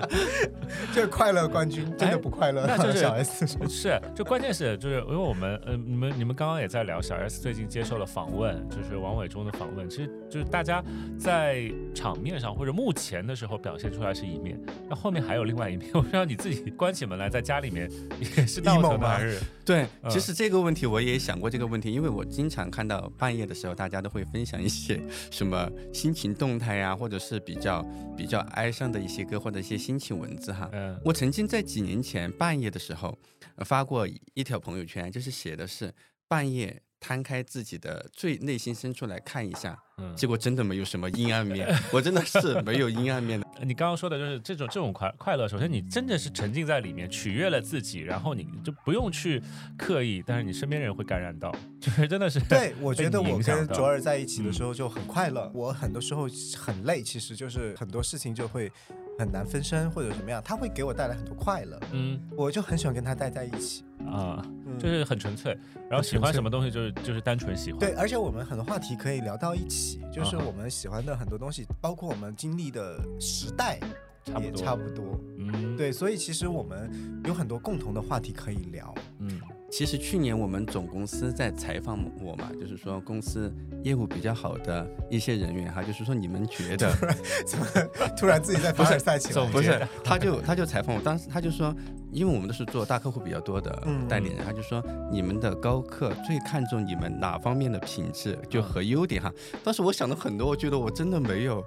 [0.94, 10.82] 这个快乐冠军真的不快乐，哎那就是小 S 说是，就关键是就是因为我们呃，你们你们刚刚也在聊小 S 最近接受了访问，就是王伟忠的访问，其实就是大家
[11.18, 15.90] 在场面上或者目前的时候表现出来是一面，那后面还有另外一面。
[15.92, 27.84] 我不知道你自己关起门来在家里面也是闹 emo 腾的吗还是对，嗯其实这个问题我也想过这个问题，因为我经常看到半夜的时候，大家都会分享一些什么心情动态呀，或者是比较
[28.16, 30.68] 比较哀伤的一些歌或者一些心情文字哈。
[30.72, 33.18] 嗯我曾经在几年前半夜的时候、
[33.56, 35.92] 呃发过一条朋友圈，就是写的是
[36.28, 43.46] 半夜摊开自己的最内心深处来看一下，嗯，结果真的没有什么阴暗面，我真的是没有阴暗面的。
[43.62, 49.42] 你刚刚说的就是这种这种快快乐，首先你真的是沉浸在里面，取悦了自己，然后你就不用去
[49.76, 55.50] 刻意，但是你身边人会感染到，就是真的是对，我觉得我跟卓儿在一起的时候就很快乐。
[55.54, 58.70] 我很多时候很累，其实就是很多事情就会
[59.18, 63.84] 很难分身或者什么样，他会给我带来很多快乐，嗯我就很喜欢跟他待在一起。
[64.06, 64.78] 啊，嗯。
[64.78, 65.56] 就是很纯粹，
[65.90, 73.80] 然后喜欢什么东西就是就是单纯喜欢，对，而且我们很多话题可以聊到一起，就是我们喜欢的很多东西，包括我们经历的时代
[74.26, 75.20] 也差不多，差不多。
[75.36, 76.88] 嗯，对，所以其实我们
[77.24, 78.94] 有很多共同的话题可以聊。
[79.18, 83.52] 嗯其实去年我们总公司在采访我嘛，就是说公司
[83.84, 86.90] 业务比较好的一些人员哈，就是说你们觉得
[87.46, 87.66] 怎么
[88.16, 89.34] 突然自己在凡尔赛起来？
[89.34, 89.86] 总不是？
[90.02, 91.74] 他就他就采访我，当时他就说，
[92.10, 99.30] 因为我们都是做大客户比较多的嗯代理人，他就说你们的高客最看重你们哪方面的品质就和优点哈。
[99.62, 101.62] 当时我想了很多，我觉得我真的没有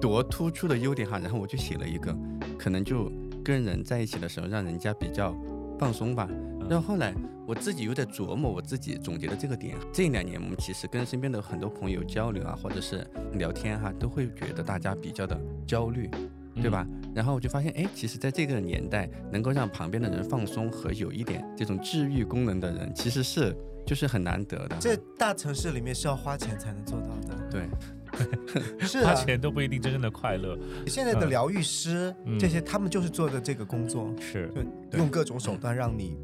[0.00, 2.16] 多突出的优点哈，然后我就写了一个，
[2.56, 3.10] 可能就
[3.44, 5.36] 跟人在一起的时候让人家比较
[5.76, 6.28] 放松吧。
[6.68, 7.14] 然后后来
[7.46, 9.76] 我自己又在琢磨，我自己总结的这个点。
[9.92, 16.08] 这两年我们其实跟身边的很多朋友交流啊，或者是聊天哈、都会觉得大家比较的焦虑，
[16.56, 16.86] 对吧？
[17.14, 23.54] 然后我就发现，哎，其实在这个年代，能够让旁边的人放松和有一点这种治愈功能的人，其实是
[23.86, 24.76] 就是很难得的。
[24.80, 27.50] 这大城市里面是要花钱才能做到的。
[27.50, 27.68] 对，
[28.80, 34.50] 花是啊， 钱都不一定真正的快乐，现在的疗愈师、嗯这些，他们就是做的这个工作，是。
[34.92, 36.18] 用各种手段让你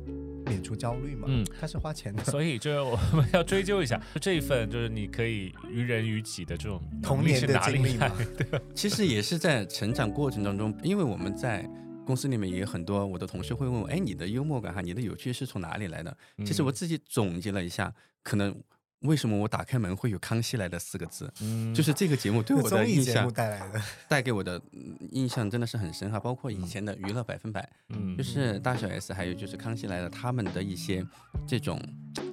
[0.49, 1.27] 免除焦虑嘛。
[1.29, 2.25] 嗯，他是花钱的。
[2.25, 8.61] 所以就是我们要追究一下，就这一份就是你可以于人于己的这种童年的是哪里来经历嘛？
[8.75, 11.69] 其实也是在成长过程当中，因为我们在
[12.05, 16.17] 公司里面也有很多我的同事会问我，哎，你的幽默感哈，你的有趣是从哪里来的？
[16.39, 18.55] 其实我自己总结了一下，可能
[19.03, 31.05] 为什么我打开门会有“康熙来的”四个字，嗯就是这个节目对我的 印象带来的，带给我的嗯印象真的是很深哈，包括以前的娱乐百分百，嗯就是大小 S，还有就是康熙来了，他们的一些
[31.47, 31.81] 这种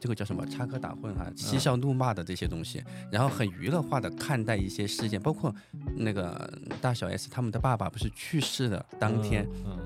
[0.02, 5.54] 这个叫什么插科打诨哈、嬉笑怒骂的这些东西，然后很娱乐化的看待一些事件，包括
[5.96, 6.52] 那个
[6.82, 9.78] 大小 S 他们的爸爸不是去世的当天，嗯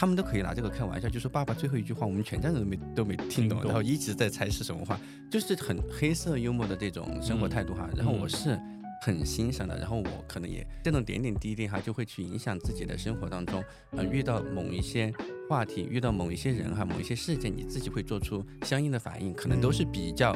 [0.00, 4.96] 他们都可以拿这个开玩笑，就说爸爸最后一句话我们全家人都没都没听懂，然后一直在猜是什么话，
[5.28, 7.90] 就是很黑色幽默的这种生活态度哈。
[7.96, 8.56] 然后我是
[9.02, 15.12] 很欣赏的，然后我可能也这种点点滴滴哈，就会去影响自己的生活当中，呃，遇到某一些
[15.48, 20.32] 话题，遇到某一些人哈，某一些事件，你自己会做出相应的反应，可能都是比较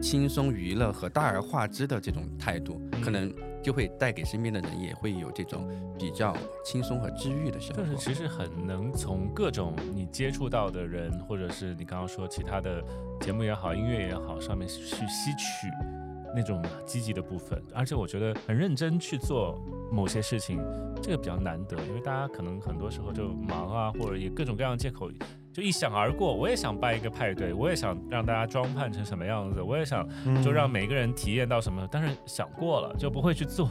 [0.00, 7.84] 轻松娱乐和大而化之的这种态度，可能就会带给身边的人也会有这种比较轻松和治愈的效果。
[7.84, 12.82] 就是其实很能从各种你接触到的人，或者是你刚刚说其他的
[13.20, 15.68] 节目也好、音乐也好，上面去吸取
[16.34, 17.62] 那种积极的部分。
[17.72, 19.58] 而且我觉得很认真去做
[19.90, 20.60] 某些事情，
[21.00, 25.10] 这个比较难得，因为大家可能很多时候就忙啊，或者以各种各样的借口。
[25.54, 30.04] 就一想而过，我也想办一个派对，我也想让大家装扮成什么样子，我也想
[30.42, 33.70] 就让每个人体验到什么，但是想过了就不会去做，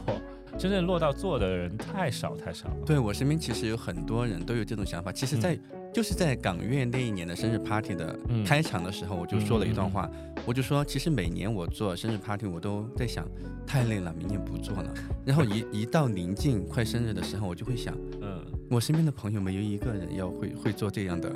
[0.56, 2.76] 真正落到做的人太少太少了。
[2.86, 5.12] 对我身边其实有很多人都有这种想法。
[5.12, 5.58] 其实在，
[5.92, 10.10] 就是在港乐那一年的生日 party 的嗯开场的时候，我就说了一段话，
[10.46, 13.28] 我就说，其实每年我做生日 party，我都在想，
[13.66, 14.94] 太累了，明年不做了。
[15.26, 21.30] 然后一一到临近快生日的时候，我就会想，嗯，我身边的朋友没有一个人要会会做这样的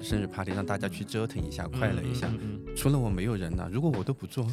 [0.00, 2.28] 生日 party，让大家去折腾一下，快乐一下。
[2.28, 4.46] 嗯嗯嗯除了我没有人了，如果我都不做，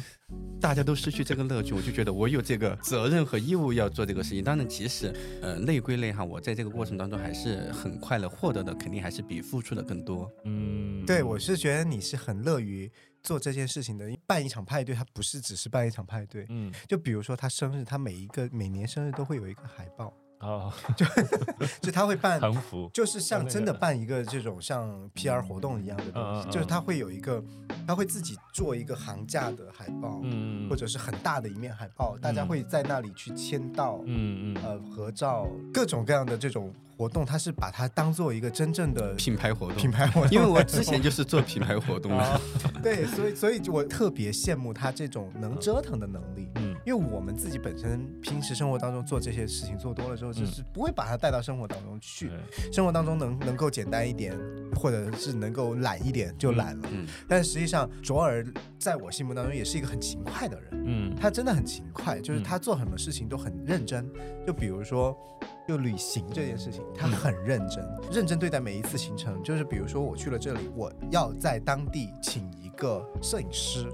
[0.60, 4.42] 大家都失去这个乐趣，我就觉得我有这个责任和义务要做这个事情。
[4.42, 10.30] 当然，其实呃累归累哈，我在这个过程当中还是很快乐，获得的肯定还是比付出的更多。
[10.44, 12.90] 嗯，对，我是觉得你是很乐于
[13.22, 14.10] 做这件事情的。
[14.26, 21.06] 办一场派对，它不是只是办一场派对，嗯，就比如说他生日，他每一个每年生日都会有一个海报，哦，就
[21.80, 27.42] 就他会办横幅，就是像真的办一个这种像 PR 活动一样的东西，就是他会有一个，
[27.86, 34.56] 他会自己做一个行架的海报，嗯，或者是很大的一面海报，大家会在那里去签到，嗯嗯。
[34.62, 42.18] 呃，合照，各种各样的这种活动，他是把它当做一个真正的品牌活动，品牌活动，因为我之前就是做品牌活动的。
[42.18, 42.40] 啊
[42.82, 46.48] 对，所以所以我特别羡慕他这种能折腾的能力。
[46.56, 52.28] 嗯因为我们自己本身平时生活当中做这些事情做多了之后，就是不会把它带到生活当中去。
[52.28, 54.38] 对生活当中能能够简单一点，
[54.76, 56.88] 或者是能够懒一点就懒了。
[56.92, 58.46] 嗯，但实际上，卓尔
[58.78, 60.84] 在我心目当中也是一个很勤快的人。
[60.86, 64.08] 嗯他真的很勤快，就是嗯他做很多事情都很认真。
[64.46, 65.16] 就比如说，
[65.66, 69.42] 就旅行这件事情，他很认真，认真对待每一次行程。
[69.42, 73.92] 就是比如说，我去了这里，我要在当地请一个摄影师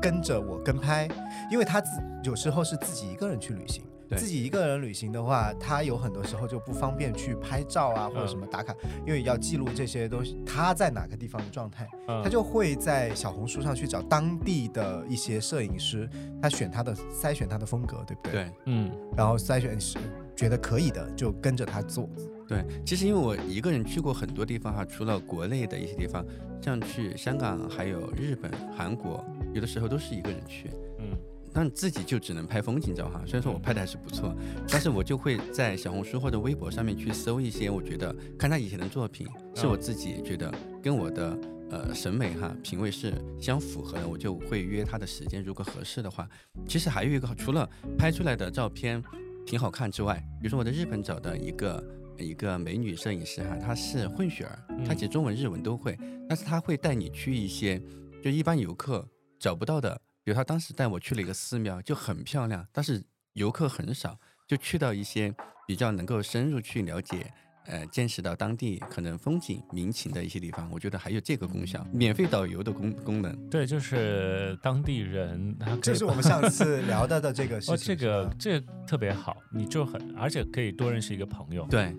[0.00, 1.08] 跟着我跟拍，
[1.50, 1.90] 因为他自
[2.24, 3.84] 有时候是自己一个人去旅行。
[4.08, 8.72] 对自己一个人旅行的话，他有很多时候就不方便去拍照啊，或者嗯什么打卡，
[9.04, 11.88] 因为要记录这些东西，他在哪个地方的状态。
[12.06, 16.08] 嗯，他就会在小红书上去找当地的一些摄影师，
[16.40, 18.32] 他选他的筛选他的风格，对不对？。
[18.32, 19.98] 对嗯然后筛选是
[20.36, 22.08] 觉得可以的，就跟着他做。
[22.46, 26.24] 对，其实因为我一个人去过很多地方哈，除了国内的一些地方，
[26.62, 30.70] 像去香港、还有日本、韩国，有的时候都是一个人去。
[31.00, 31.16] 嗯
[31.52, 34.30] 但自己就只能拍风景照哈，虽然说我拍的还是不错，
[34.68, 41.38] 但是我就会在小红书或者微博上面去搜一些，我觉得看他以前的作品，是我自己觉得跟我的
[41.70, 46.28] 呃审美哈品味是相符合的，我就会约他的时间，如果合适的话。
[46.68, 49.02] 其实还有一个，除了拍出来的照片
[49.46, 51.84] 挺好看之外，比如说我在日本找的一个
[52.18, 55.96] 一个美女摄影师哈，她是混血儿，她其实中文日文都会，
[56.28, 57.80] 但是她会带你去一些
[58.20, 60.00] 就一般游客找不到的。
[60.24, 63.04] 比如她当时带我去了一个寺庙，就很漂亮，但是
[63.34, 65.32] 游客很少，就去到一些
[65.64, 67.32] 比较能够深入去了解，
[67.68, 73.34] 呃，见识到当地可能风景民情的一些地方，我觉得还有这个功效，免费导游的功功能。
[73.48, 77.74] 对，就是当地人，他可以这是我们上次聊到的这个事情。
[77.74, 81.94] 哦，这个这个特别好，你就很，而且可以多认识一个朋友，对，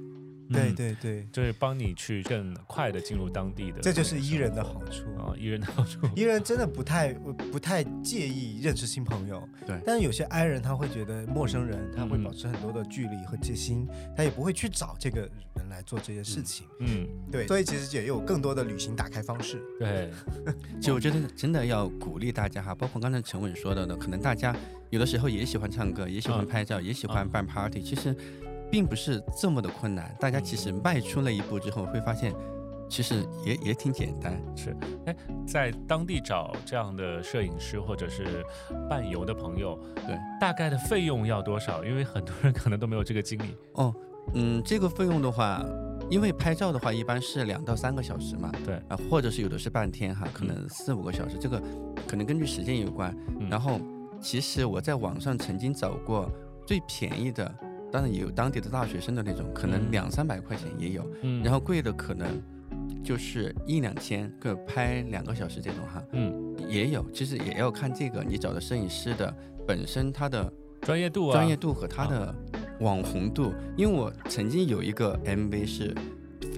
[0.50, 5.04] 对嗯，对对，就是帮你去更快的进入当地的，这就是伊人的好处。
[5.18, 7.14] 啊，伊人的好处，伊人真的不太
[7.52, 9.80] 不太介意认识新朋友，对。
[9.86, 12.24] 但是有些 i 人他会觉得陌生人，他会嗯。
[12.28, 15.22] 保持很多的距离和戒心，他也不会去找这个
[15.56, 16.68] 人来做这些事情。
[16.82, 19.62] 嗯，对，所以其实也有更多的旅行打开方式。
[19.80, 20.12] 对，
[20.82, 24.54] 其实我觉得真的要鼓励大家哈，包括刚才陈稳说到的，可能大家
[24.90, 28.14] 有的时候也喜欢唱歌，也喜欢嗯拍照，也喜欢嗯办 party，其实
[28.72, 30.16] 并不是这么的困难。
[30.20, 32.34] 大家其实迈出了一步之后，会发现
[32.90, 34.42] 其实也也挺简单。
[34.56, 34.76] 是，
[35.06, 38.46] 哎，在当地找这样的摄影师或者是
[38.90, 41.84] 伴游的朋友，对，大概的费用要多少？
[41.84, 43.56] 因为很多人可能都没有这个经历。
[43.74, 43.94] 哦，
[44.34, 45.66] 嗯，这个费用的话，
[46.10, 51.62] 因为拍照的话一般是两到三个小时嘛，对啊，或者是有的是半天哈，可能四五个小时，这个
[52.08, 53.16] 可能根据时间有关。
[53.40, 53.80] 嗯然后，
[54.22, 56.30] 其实我在网上曾经找过
[56.66, 57.54] 最便宜的，
[57.98, 62.28] 当然也有当地的大学生的那种，可能嗯两三百块钱也有，嗯然后贵的可能
[63.04, 67.04] 就是一两千，个拍两个小时这种哈，嗯，也有。
[67.12, 72.36] 其实也要看这个你找的摄影师的本身他的专业度啊，专业度和他的
[72.82, 73.52] 网红度。
[73.76, 75.96] 因为我曾经有一个 MV 是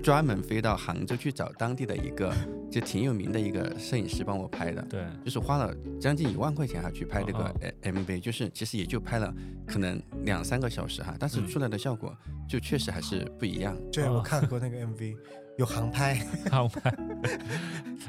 [0.01, 2.33] 专门飞到杭州去找当地的一个
[2.71, 9.33] 就挺有名的一个摄影师帮我拍的，对，就是花了将近一万块钱哈去拍这个哦呃 MV，就是其实也就拍了
[9.67, 12.15] 可能两三个小时哈，但是嗯出来的效果
[12.47, 13.75] 就确实还是不一样。
[13.91, 15.15] 对，哦我看过那个 MV，
[15.57, 16.15] 有航拍。
[16.49, 16.95] 航拍。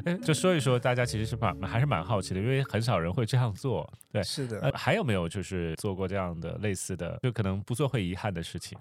[0.04, 3.90] 哎，就说一说，大家其实是蛮还是蛮好奇的，因为很少人会这样做。
[4.12, 8.78] 对，是的，呃，还有没有就是做过这样的类似的，就可能不做会遗憾的事情？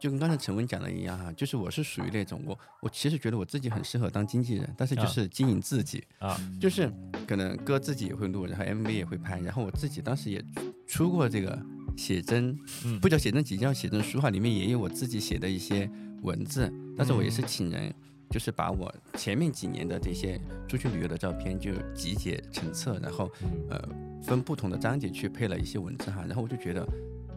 [0.00, 6.90] 就跟刚才陈文讲的一样哈，就是我是属于那种我我其实觉得我自己很适合当经纪人，但是就啊是经营自己，啊，就是
[7.26, 10.42] 可能歌自己也会录，然后 MV 也会拍，然后我自己当时也
[10.86, 11.60] 出过这个
[11.96, 15.88] 写真，嗯不叫写真集，叫写真书哈，里面也有我自己写的一些
[16.22, 17.92] 文字，但是我也是请人。
[18.32, 23.50] 就是把我前面几年的这些出去旅游的照片就集结成册，然后嗯。
[23.70, 23.88] 呃
[24.22, 26.86] 分不同的章节去配了一些文字哈，然后我就觉得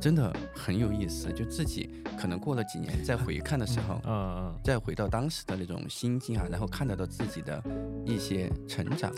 [0.03, 1.89] 真的很有意思，就自己
[2.19, 7.63] 可能过了几年再回看的时候，嗯嗯，再回到当时的那种心境啊，然后看得到自己的
[8.03, 9.09] 一些成长。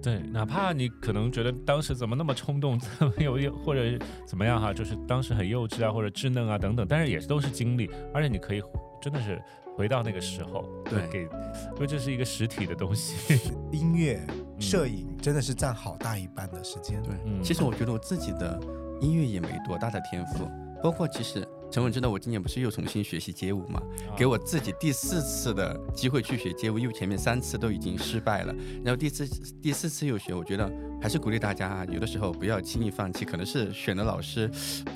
[0.00, 8.62] 对，哪怕你可能觉得当时怎么那么冲动，怎 么有有或者怎么样哈，就是当时很幼稚啊，或者稚嫩啊等等，但是也都是经历，而且你可以
[9.02, 9.42] 真的是
[9.76, 11.08] 回到那个时候，对。
[11.08, 13.36] 给，因为这是一个实体的东西，
[13.74, 14.24] 音乐、
[14.60, 17.02] 摄影真的是占好大一半的时间。
[17.02, 17.42] 对，嗯。
[17.42, 18.60] 其实我觉得我自己的
[19.00, 20.50] 音乐也没多大的天赋，
[20.82, 29.26] 包括其实陈文知道我今年不是又重新学习街舞嘛，啊给我自己第四次的机会去学街舞，因为前面三次都已经失败了，然后第四
[29.60, 30.70] 第四次又学，我觉得
[31.00, 34.50] 还是鼓励大家啊，有的时候不要轻易放弃，可能是选的老师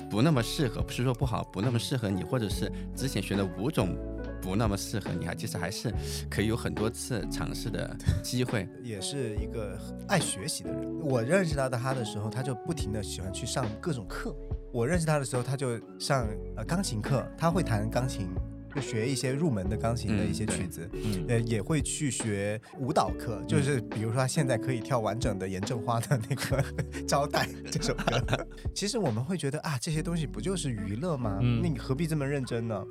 [0.09, 3.95] 不那么适合，不是说不好，不那么适合你，或者是之前学的舞种。
[4.43, 5.91] 不那么适合你还，其实还是
[6.29, 8.67] 可以有很多次尝试的机会。
[8.83, 10.99] 也是一个爱学习的人。
[10.99, 14.35] 我认识到他的时候，他就不停的喜欢去上各种课。
[14.73, 16.27] 我认识他的时候，他就上
[16.57, 18.27] 呃钢琴课，他会弹钢琴，
[18.75, 20.89] 就学一些入门的钢琴的一些曲子。
[20.93, 26.63] 嗯呃，也会去学舞蹈课，就是比如说他现在可以跳完整的严正花的那个
[27.07, 28.45] 招待这首歌。
[28.75, 31.39] 其实我们会觉得啊，这些东西不就是娱乐吗？
[31.41, 32.83] 嗯那你何必这么认真呢？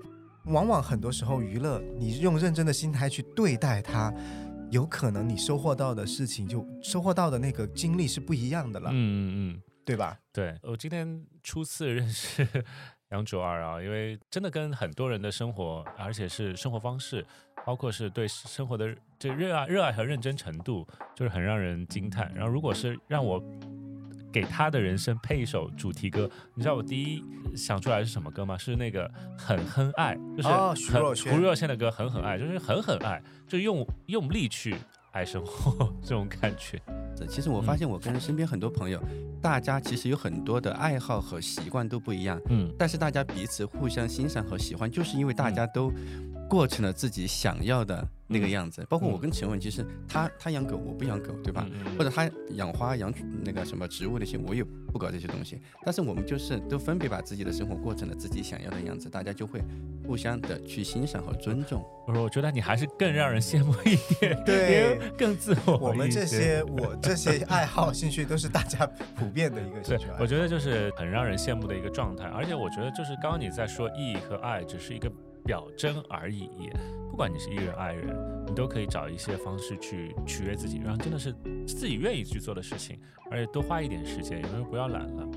[0.46, 4.12] 往往很多时候娱乐，你用认真的心态去对待它，
[4.70, 9.62] 有可能你收获到的事情就收获到的那个经历是不一样的了，嗯嗯嗯。
[9.84, 10.16] 对吧？
[10.32, 12.46] 对我今天初次认识
[13.10, 17.26] 杨卓二啊，因为真的跟很多人的生活，而且是生活方式，
[17.66, 20.86] 包括是对生活的这热爱、热爱和认真程度，
[21.16, 22.32] 就是很让人惊叹。
[22.32, 23.42] 然后，如果是让我
[24.32, 27.22] 给他的人生配一首主题歌，你知道我第一
[27.54, 28.56] 想出来是什么歌吗？
[28.56, 29.06] 是那个
[29.36, 34.74] 《狠狠爱》，就是哦徐很若瑄胡若瑄的歌《狠狠爱》，就是狠狠爱，就用用力去
[35.12, 36.80] 爱生活这种感觉。
[37.28, 39.00] 其实我发现我跟身边很多朋友，
[39.40, 45.92] 大家其实有很多的爱好和习惯都不一样，嗯但是大家彼此互相欣赏和喜欢，就是因为大家都
[46.48, 48.84] 过成了自己想要的那个样子。
[48.88, 51.68] 包括我跟陈文，其实他他养狗，我不养狗，对吧？
[51.70, 53.12] 嗯或者他养花养
[53.44, 55.60] 那个什么植物那些，我也不搞这些东西。
[55.84, 59.62] 但是我们就是都分别把自己的生活过成了自己想要的样子，大家就会
[60.06, 61.84] 互相的去欣赏和尊重。
[62.06, 65.76] 我说，我觉得你还是更让人羡慕一点， 对 更自我。
[65.76, 75.10] 我们这些我这些爱好兴趣都是大家普遍的一个 兴对趣爱好。，我觉得就是很让人羡慕的一个状态，而且我觉得就是刚刚你在说意义和爱只是一个
[75.44, 76.48] 表征而已，
[77.10, 81.32] 不管你是艺人爱人，你都可以找一些方式去取悦自己，让真的是
[81.66, 82.98] 自己愿意去做的事情，
[83.30, 85.28] 而且多花一点时间，有时候不要懒了，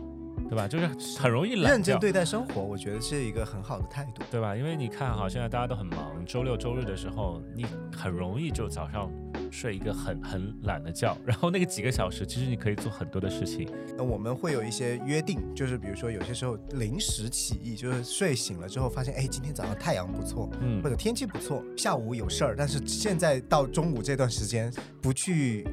[0.50, 0.68] 对吧？
[0.68, 0.88] 就是
[1.20, 1.72] 很容易懒掉。
[1.72, 4.22] 认真对待生活，我觉得是一个很好的态度。
[4.32, 4.56] 对吧？
[4.56, 7.66] 因为你看哈，现在大家都很忙，周六周日的时候，你
[7.96, 9.12] 很容易就早上
[9.52, 13.68] 睡一个很很懒的觉，然后那个几个小时，其实你可以做很多的事情。
[13.98, 24.72] 那我们会有一些约定，就是比如说有些时候临时起意，就是睡醒了之后发现，哎，今天早上太阳不错，嗯或者天气不错，下午有事儿，但是现在到中午这段时间
[25.02, 25.68] 不去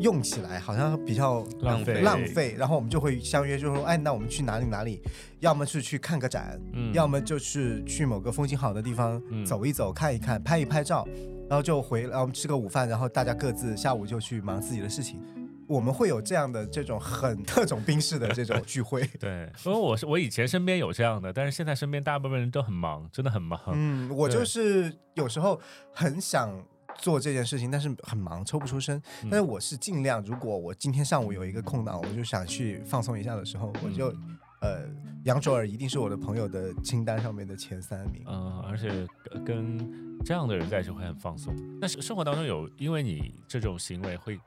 [0.00, 2.54] 用起来，好像比较浪费浪费。
[2.58, 5.00] 然后我们就会相约，就说，哎，那我们去哪里哪里？
[5.40, 11.06] 要么是去看个展，嗯要么就是去某个风景好的地方嗯走一走、看一看、拍一拍照，
[11.48, 15.20] 然后就回，然后吃个午饭，然后大家各自下午就去忙自己的事情。
[15.68, 19.06] 我们会有这样的这种很特种兵式的这种聚会。
[19.20, 23.60] 对，因为我是我以前身边有这样的，但是现在身边大部分人都很忙，真的很忙。
[23.74, 25.60] 嗯，我就是有时候
[25.92, 26.50] 很想
[26.98, 29.00] 做这件事情，但是很忙，抽不出身。
[29.22, 34.88] 嗯但是我是尽量，如果我今天上午有一个空档，我就想去放松一下的时候，我就、嗯呃，
[35.24, 38.22] 杨卓尔一定是我的朋友的清单上面的前三名。
[38.26, 41.54] 嗯，而且跟跟这样的人在一起会很放松。
[41.80, 44.38] 但是生活当中有因为你这种行为会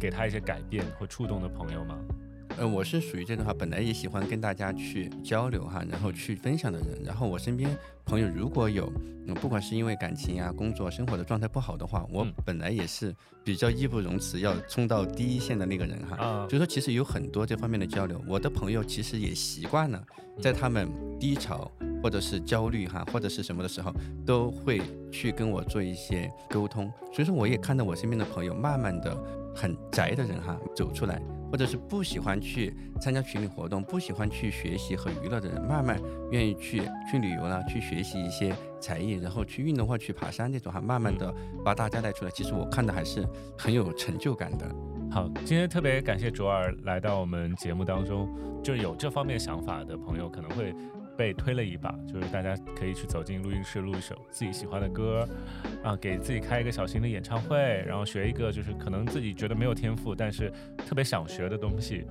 [0.00, 1.96] 给他一些改变或触动的朋友吗？
[2.58, 7.02] 呃，我是属于这种哈，本来也喜欢跟大家去交流哈，然后去分享的人。
[7.04, 7.68] 然后我身边
[8.04, 8.92] 朋友如果有，
[9.26, 16.16] 嗯，不管是因为感情啊、工作、生活的状态不好的话，我嗯本来也是比较义不容辞要冲到第一线的那个人哈。
[16.16, 20.04] 啊就说其实有很多这方面的交流，我的朋友其实也习惯了，
[20.40, 20.88] 在他们
[21.18, 21.70] 低潮
[22.02, 23.92] 或者是焦虑哈，或者是什么的时候，
[24.26, 26.92] 都会去跟我做一些沟通。
[27.12, 29.16] 所以说，我也看到我身边的朋友慢慢的
[29.54, 31.20] 很宅的人哈走出来，
[31.52, 36.00] 或者是不喜欢去参加群里活动，不喜欢去学习和娱乐的人，慢慢
[36.30, 36.80] 愿意去
[37.10, 41.32] 去旅游啦，去学习一些才艺，然后去运动或去爬山这种哈，慢慢的
[41.62, 42.30] 把大家带出来。
[42.30, 43.28] 其实我看的还是
[43.58, 44.66] 很有成就感的。
[45.10, 48.26] 好，今天特别感谢卓尔来到我们节目当中，
[48.62, 50.74] 就是有这方面想法的朋友可能会
[51.16, 55.28] 被推了一把，就是大家可以去走进录音室录一首自己喜欢的歌，
[55.82, 57.56] 啊，给自己开一个小型的演唱会，
[57.86, 62.06] 然后学一个就是可能自己觉得没有天赋，但是特别想学的东西，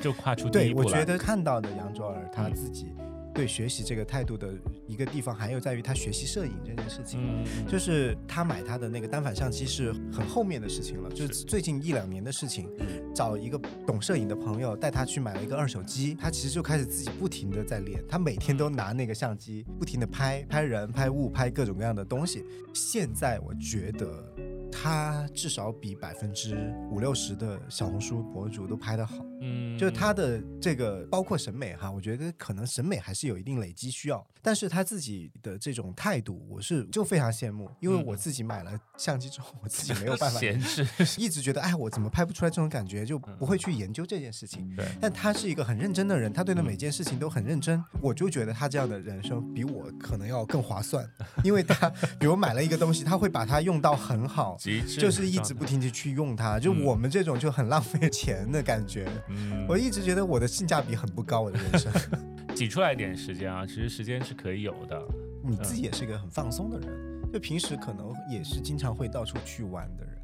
[0.00, 0.86] 就跨出第，一步来。
[0.86, 2.94] 我觉得看到的杨卓尔他嗯自己
[3.34, 4.54] 对学习这个态度的
[4.86, 7.20] 一个地方，还有在于他学习摄影这件事情。
[7.20, 12.68] 嗯，就是他买他的那个单反相机是很后面的事情了，就是是最近一两年的事情。
[12.78, 13.56] 嗯找一个
[13.86, 22.44] 懂摄影的朋友带他去买了一个二手机，他其实就开始自己不停的在练，他每天都拿那个相机不停的拍拍人、拍物、拍各种各样的东西。
[22.72, 24.34] 现在我觉得
[24.72, 29.24] 他至少比百分之五六十的小红书博主都拍得好。
[29.44, 38.04] 嗯，就是他的这个包括审美哈，我觉得可能审美还是有一定累积需要，但是他自己的这种态度，我是就非常羡慕，因为嗯。
[38.04, 40.86] 我自己买了相机之后，我自己没有办法， 闲置，
[41.18, 44.74] 一直觉得哎，我怎么拍不出来这种感觉，就不会去研究这件事情。
[44.76, 51.08] 对，但他是一个很认真的人，他对的每件事情都很认真， 我就觉得他这样的人生比我可能要更划算，
[51.42, 51.88] 因为他
[52.20, 54.56] 比如买了一个东西，他会把它用到很好，
[54.98, 56.84] 就是一直不停的去用它，就嗯。
[56.84, 59.10] 我们这种就很浪费钱的感觉。
[59.36, 61.92] 嗯，我一直觉得我的性价比很不高，我的人生。
[62.54, 65.02] 挤出来一点时间啊，其实时间是可以有的。
[65.42, 70.14] 你自己也是一个很放松的人，就平时可能也是经常会到处去玩的人。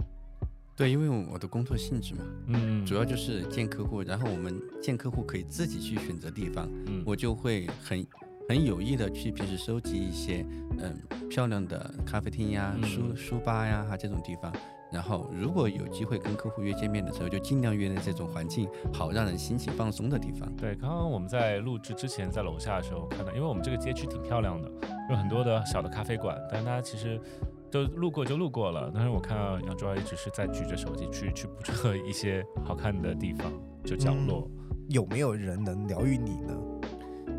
[0.77, 8.07] 对，因为我的工作性质嘛，嗯，主要就是见客户，然后我们见客户可以自己去选择地方，嗯我就会很
[8.49, 10.47] 很有意的去平时收集一些
[10.79, 10.97] 嗯
[11.29, 14.51] 漂亮的咖啡厅呀、嗯书书吧呀哈这种地方。
[14.93, 20.51] 然后如果有机会跟客户约见面的时候，就尽量约在这种环境好让人心情放松的地方。
[20.57, 24.71] 对，刚刚我们在录制之前，在楼下的时候看到，因为我们这个街区挺漂亮的，
[25.11, 27.21] 有很多的小的咖啡馆，但是大家其实
[27.71, 28.91] 都路过就路过了。
[28.93, 33.53] 但是我看到杨卓儿一直是在举着手机去去捕捉一些好看的地方，
[33.85, 34.49] 就角落。
[34.89, 36.53] 有没有人能疗愈你呢？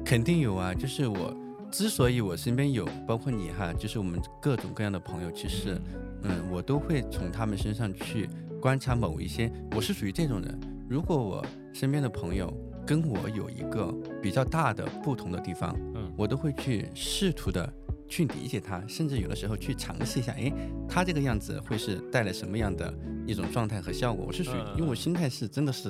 [0.06, 1.36] 肯定有啊，就是我
[1.72, 5.80] 之所以我身边有，包括你哈，就是我们各种各样的朋友，其实
[6.24, 10.60] 嗯，我都会从他们身上去观察某一些，我是属于这种人。
[10.90, 11.44] 如果我
[11.74, 12.54] 身边的朋友
[12.86, 17.72] 跟我有一个比较大的不同的地方，嗯我都会去试图的
[18.10, 20.52] 去理解他，甚至有的时候去尝试一下，诶，
[20.90, 22.94] 他这个样子会是带来什么样的
[23.26, 24.26] 一种状态和效果？
[24.28, 25.90] 我是属于，嗯因为我心态是真的是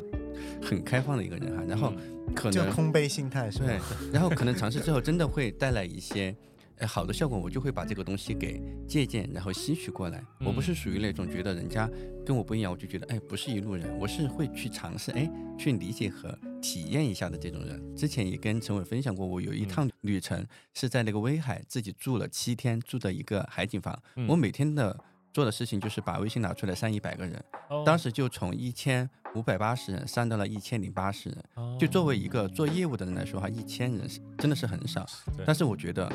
[0.61, 1.93] 很开放的一个人哈，然后
[2.35, 6.35] 可能就空杯心态是对吧？，然后可能尝试之后真的会带来一些
[6.77, 10.23] 呃好的效果，我就会把这个东西给借鉴，然后吸取过来。
[10.45, 11.89] 我不是属于那种觉得人家
[12.25, 17.95] 跟我不一样，我就觉得哎不是一路人，我是会去尝试哎去理解和体验一下的这种人。
[17.95, 24.97] 之前也跟陈伟分享过，我有一趟旅程是在那个威海自己住了七天，住的一个海景房，嗯我每天的。
[25.33, 31.43] 做的事情就是把微信拿出来删一百个人，哦当时就从一千五百八十人删到了一千零八十人。
[31.55, 35.05] 哦就作为一个做业务的人来说哈，一千人是真的是很少，
[35.45, 36.11] 但是我觉得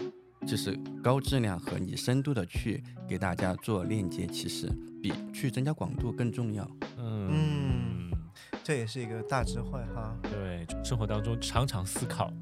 [0.47, 4.71] 就是高质量和你深度的去给大家做链接，其实
[5.03, 6.69] 比去增加广度更重要。
[6.99, 8.11] 嗯
[8.63, 10.17] 这也是一个大智慧哈。
[10.23, 12.33] 对，生活当中常常思考，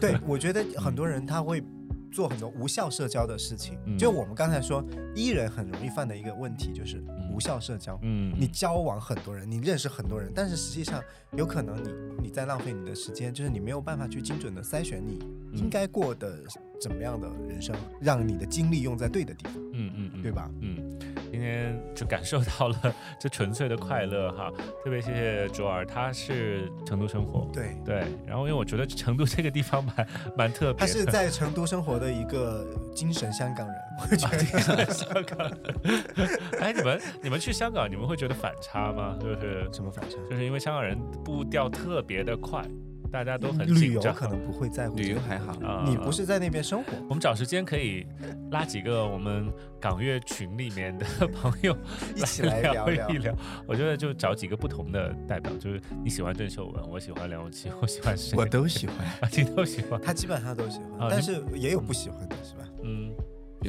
[0.00, 1.62] 对，我觉得很多人他会
[2.10, 3.78] 做很多无效社交的事情。
[3.86, 4.84] 嗯就我们刚才说
[5.14, 7.98] 伊人很容易犯的一个问题就是嗯无效社交。
[8.02, 11.02] 嗯，你交往很多人，你认识很多人，但是实际上
[11.32, 11.88] 有可能你
[12.24, 15.18] 你在浪费你的时间，就是你没有办法去精准的筛选你
[15.52, 16.42] 嗯应该过的
[16.80, 20.50] 怎么样的人生，让你的精力用在对的地方，嗯嗯嗯，对吧？
[20.60, 20.98] 嗯，
[21.30, 24.50] 今天就感受到了这纯粹的快乐哈，
[24.82, 35.50] 特别谢谢卓儿，他是成都生活，对，对，然后因为我觉得成都这个地方蛮 蛮特别，他是在成都生活的一个精神香港人， 我觉得香港。
[36.60, 39.16] 哎，你们你们去香港，你们会觉得反差吗？
[39.20, 40.16] 就是什么反差？
[40.30, 42.64] 就是因为香港人步调特别的快，
[43.10, 44.14] 大家都很旅游紧张。
[44.14, 48.06] 可能不会在乎旅游还好，啊你不是在那边生活，我们找时间可以
[48.50, 51.76] 拉几个我们港乐群里面的朋友
[52.14, 53.18] 一起来聊聊一。
[53.18, 53.34] 聊。
[53.66, 60.00] 我觉得就找几个不同的代表，就是你喜欢郑秀文，我喜欢梁咏琪， 我喜欢谁，我都喜欢， 啊，你都喜欢。
[60.00, 62.64] 他基本上都喜欢，但是也有不喜欢的，是吧？
[62.82, 63.12] 嗯，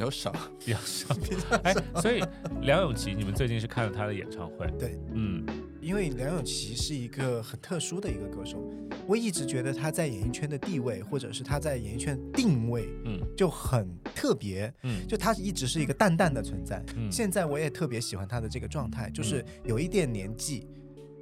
[0.00, 0.32] 比较少。
[0.58, 1.56] 比较少。
[1.62, 2.22] 哎，所以
[2.62, 4.66] 梁咏琪，你们最近是看了她的演唱会？
[4.78, 5.44] 对，嗯
[5.80, 8.62] 因为梁咏琪是一个很特殊的一个歌手，
[9.06, 16.84] 我一直觉得她在演艺圈的地位，或者是她在演艺圈定位嗯就很特别，嗯就她一直是一个淡淡的存在。
[16.96, 20.66] 嗯，现在我也特别喜欢她的这个状态，就是有一点年纪，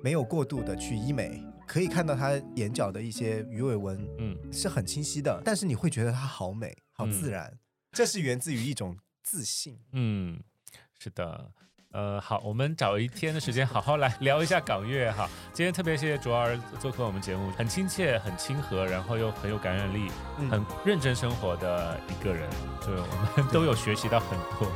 [0.02, 7.56] 没有过度的去医美，可以看到她眼角的一些鱼尾纹嗯是很清晰的，但是你会觉得她好美，好自然，
[7.92, 9.78] 这是源自于一种自信。
[9.92, 10.40] 嗯，
[10.98, 11.52] 是的。
[11.90, 15.26] 呃，好，我们找一天的时间好好来聊一下港乐哈。
[15.54, 22.48] 今天特别谢谢卓儿做客我们节目，很亲切、很亲和，然后又很有感染力、嗯很认真生活的一个人，
[22.82, 24.70] 就我们都有学习到很多。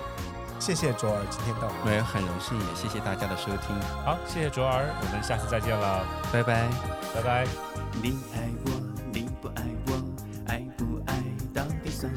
[0.58, 1.82] 谢谢卓儿今天到我们。
[1.84, 6.66] 我也很荣幸，也谢谢大家的收听，好，谢谢卓儿，我们下次再见了，拜拜。
[7.14, 7.46] 拜拜。
[8.02, 8.91] 你爱我，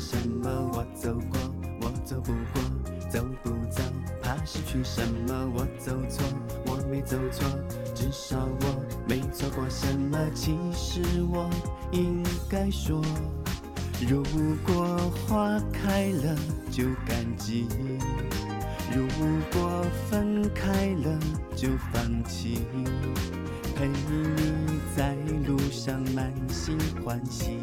[0.07, 1.39] 什么我走过，
[1.81, 2.61] 我走不过，
[3.09, 3.81] 走不走，
[4.21, 5.51] 怕失去什么。
[5.55, 6.23] 我走错，
[6.67, 7.43] 我没走错，
[7.95, 10.19] 至少我没错过什么。
[10.35, 11.49] 其实我
[11.91, 13.01] 应该说，
[14.07, 14.23] 如
[14.63, 16.35] 果花开了
[16.69, 17.67] 就感激，
[18.95, 19.07] 如
[19.51, 21.19] 果分开了
[21.55, 22.59] 就放弃。
[23.75, 27.59] 陪你在路上满心欢喜，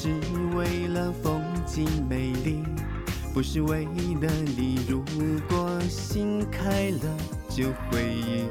[0.00, 0.10] 是
[0.54, 2.62] 为了风景美丽，
[3.34, 4.78] 不是为了你。
[4.88, 5.02] 如
[5.48, 7.16] 果心开了
[7.48, 8.44] 就回忆，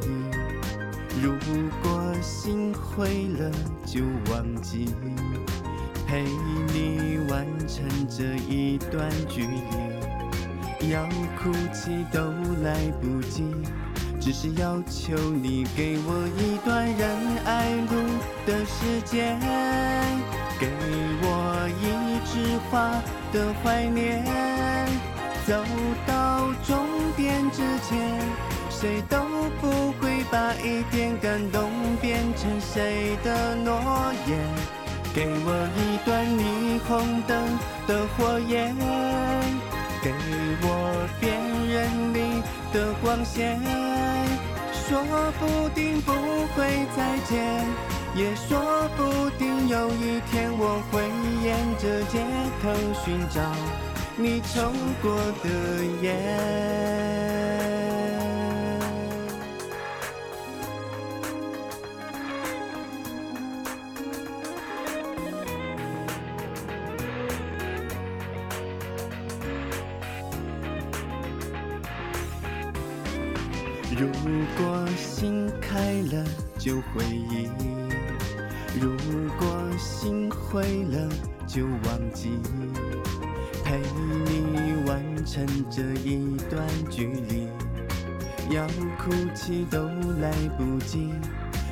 [1.24, 1.32] 如
[1.82, 3.50] 果心灰了
[3.86, 4.90] 就忘记。
[6.06, 6.26] 陪
[6.74, 11.06] 你完成这一段距离，要
[11.42, 12.20] 哭泣都
[12.62, 13.46] 来不及。
[14.20, 17.96] 只是要求你给我一段人爱路
[18.46, 19.40] 的时间，
[20.60, 20.68] 给
[21.22, 22.92] 我一枝花
[23.32, 24.24] 的怀念。
[25.46, 25.54] 走
[26.06, 26.86] 到终
[27.16, 28.20] 点之前，
[28.70, 29.18] 谁都
[29.62, 34.38] 不会把一点感动变成谁的诺言。
[35.16, 38.76] 给我一段霓虹灯的火焰，
[40.04, 40.14] 给
[40.62, 41.34] 我辨
[41.72, 43.60] 认你的光线。
[44.74, 45.02] 说
[45.40, 46.12] 不定不
[46.54, 47.66] 会再见，
[48.18, 51.04] 也说不定有一天我会
[51.46, 52.18] 沿着街
[52.64, 52.74] 头
[53.06, 53.40] 寻找
[54.18, 54.72] 你抽
[55.04, 55.50] 过的
[56.02, 57.38] 烟。
[73.96, 74.08] 如
[74.58, 76.26] 果心开了
[76.58, 77.48] 就回忆，
[78.80, 78.96] 如
[79.40, 79.48] 果
[79.78, 81.10] 心灰了
[81.46, 82.32] 就忘记。
[83.64, 83.82] 陪
[84.26, 87.48] 你完成这一段距离，
[88.50, 88.66] 要
[88.98, 89.78] 哭泣都
[90.22, 91.12] 来不及。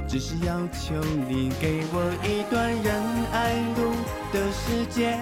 [0.07, 0.93] 只是要求
[1.29, 3.01] 你给我一段人
[3.31, 3.91] 爱路
[4.31, 5.17] 的时间，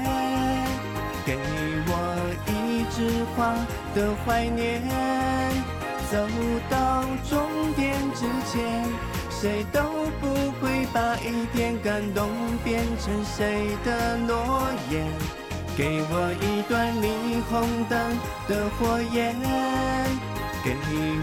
[1.26, 1.38] 给
[1.88, 1.92] 我
[2.48, 3.56] 一枝花
[3.96, 4.82] 的怀念。
[6.12, 6.28] 走
[6.70, 8.84] 到终点之前，
[9.44, 9.82] 谁都
[10.22, 10.28] 不
[10.62, 12.30] 会把一点感动
[12.64, 15.06] 变成谁的诺言。
[15.76, 18.00] 给我一段霓虹灯
[18.48, 19.36] 的火焰，
[20.64, 20.74] 给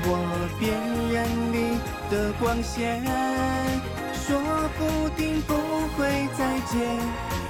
[0.05, 0.12] 我
[0.59, 0.68] 辨
[1.11, 3.03] 认你的光线。
[4.12, 4.39] 说
[4.77, 5.55] 不定不
[5.97, 6.77] 会再见，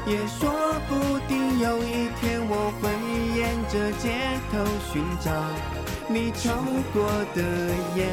[0.06, 0.54] 也说
[0.88, 2.88] 不定有一天我会
[3.36, 5.32] 沿着街头寻找。
[6.06, 6.52] 你抽
[6.92, 7.42] 过的
[7.96, 8.06] 烟，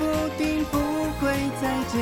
[0.00, 0.06] 不
[0.38, 0.78] 定不
[1.20, 1.30] 会
[1.60, 2.00] 再见，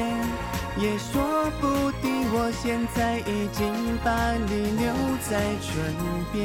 [0.79, 3.59] 也说不定我现在已经
[4.05, 4.87] 把你留
[5.29, 5.67] 在唇
[6.33, 6.39] 边。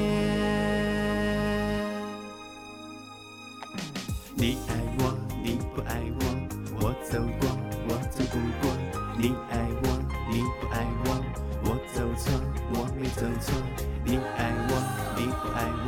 [4.34, 6.22] 你爱我，你不爱我，
[6.82, 7.46] 我走过，
[7.88, 8.74] 我走不过。
[9.16, 9.86] 你爱我，
[10.32, 10.76] 你不爱
[11.06, 11.08] 我，
[11.66, 12.34] 我走错，
[12.74, 13.54] 我没走错。
[14.04, 14.72] 你爱我。
[15.16, 15.88] 你不爱我，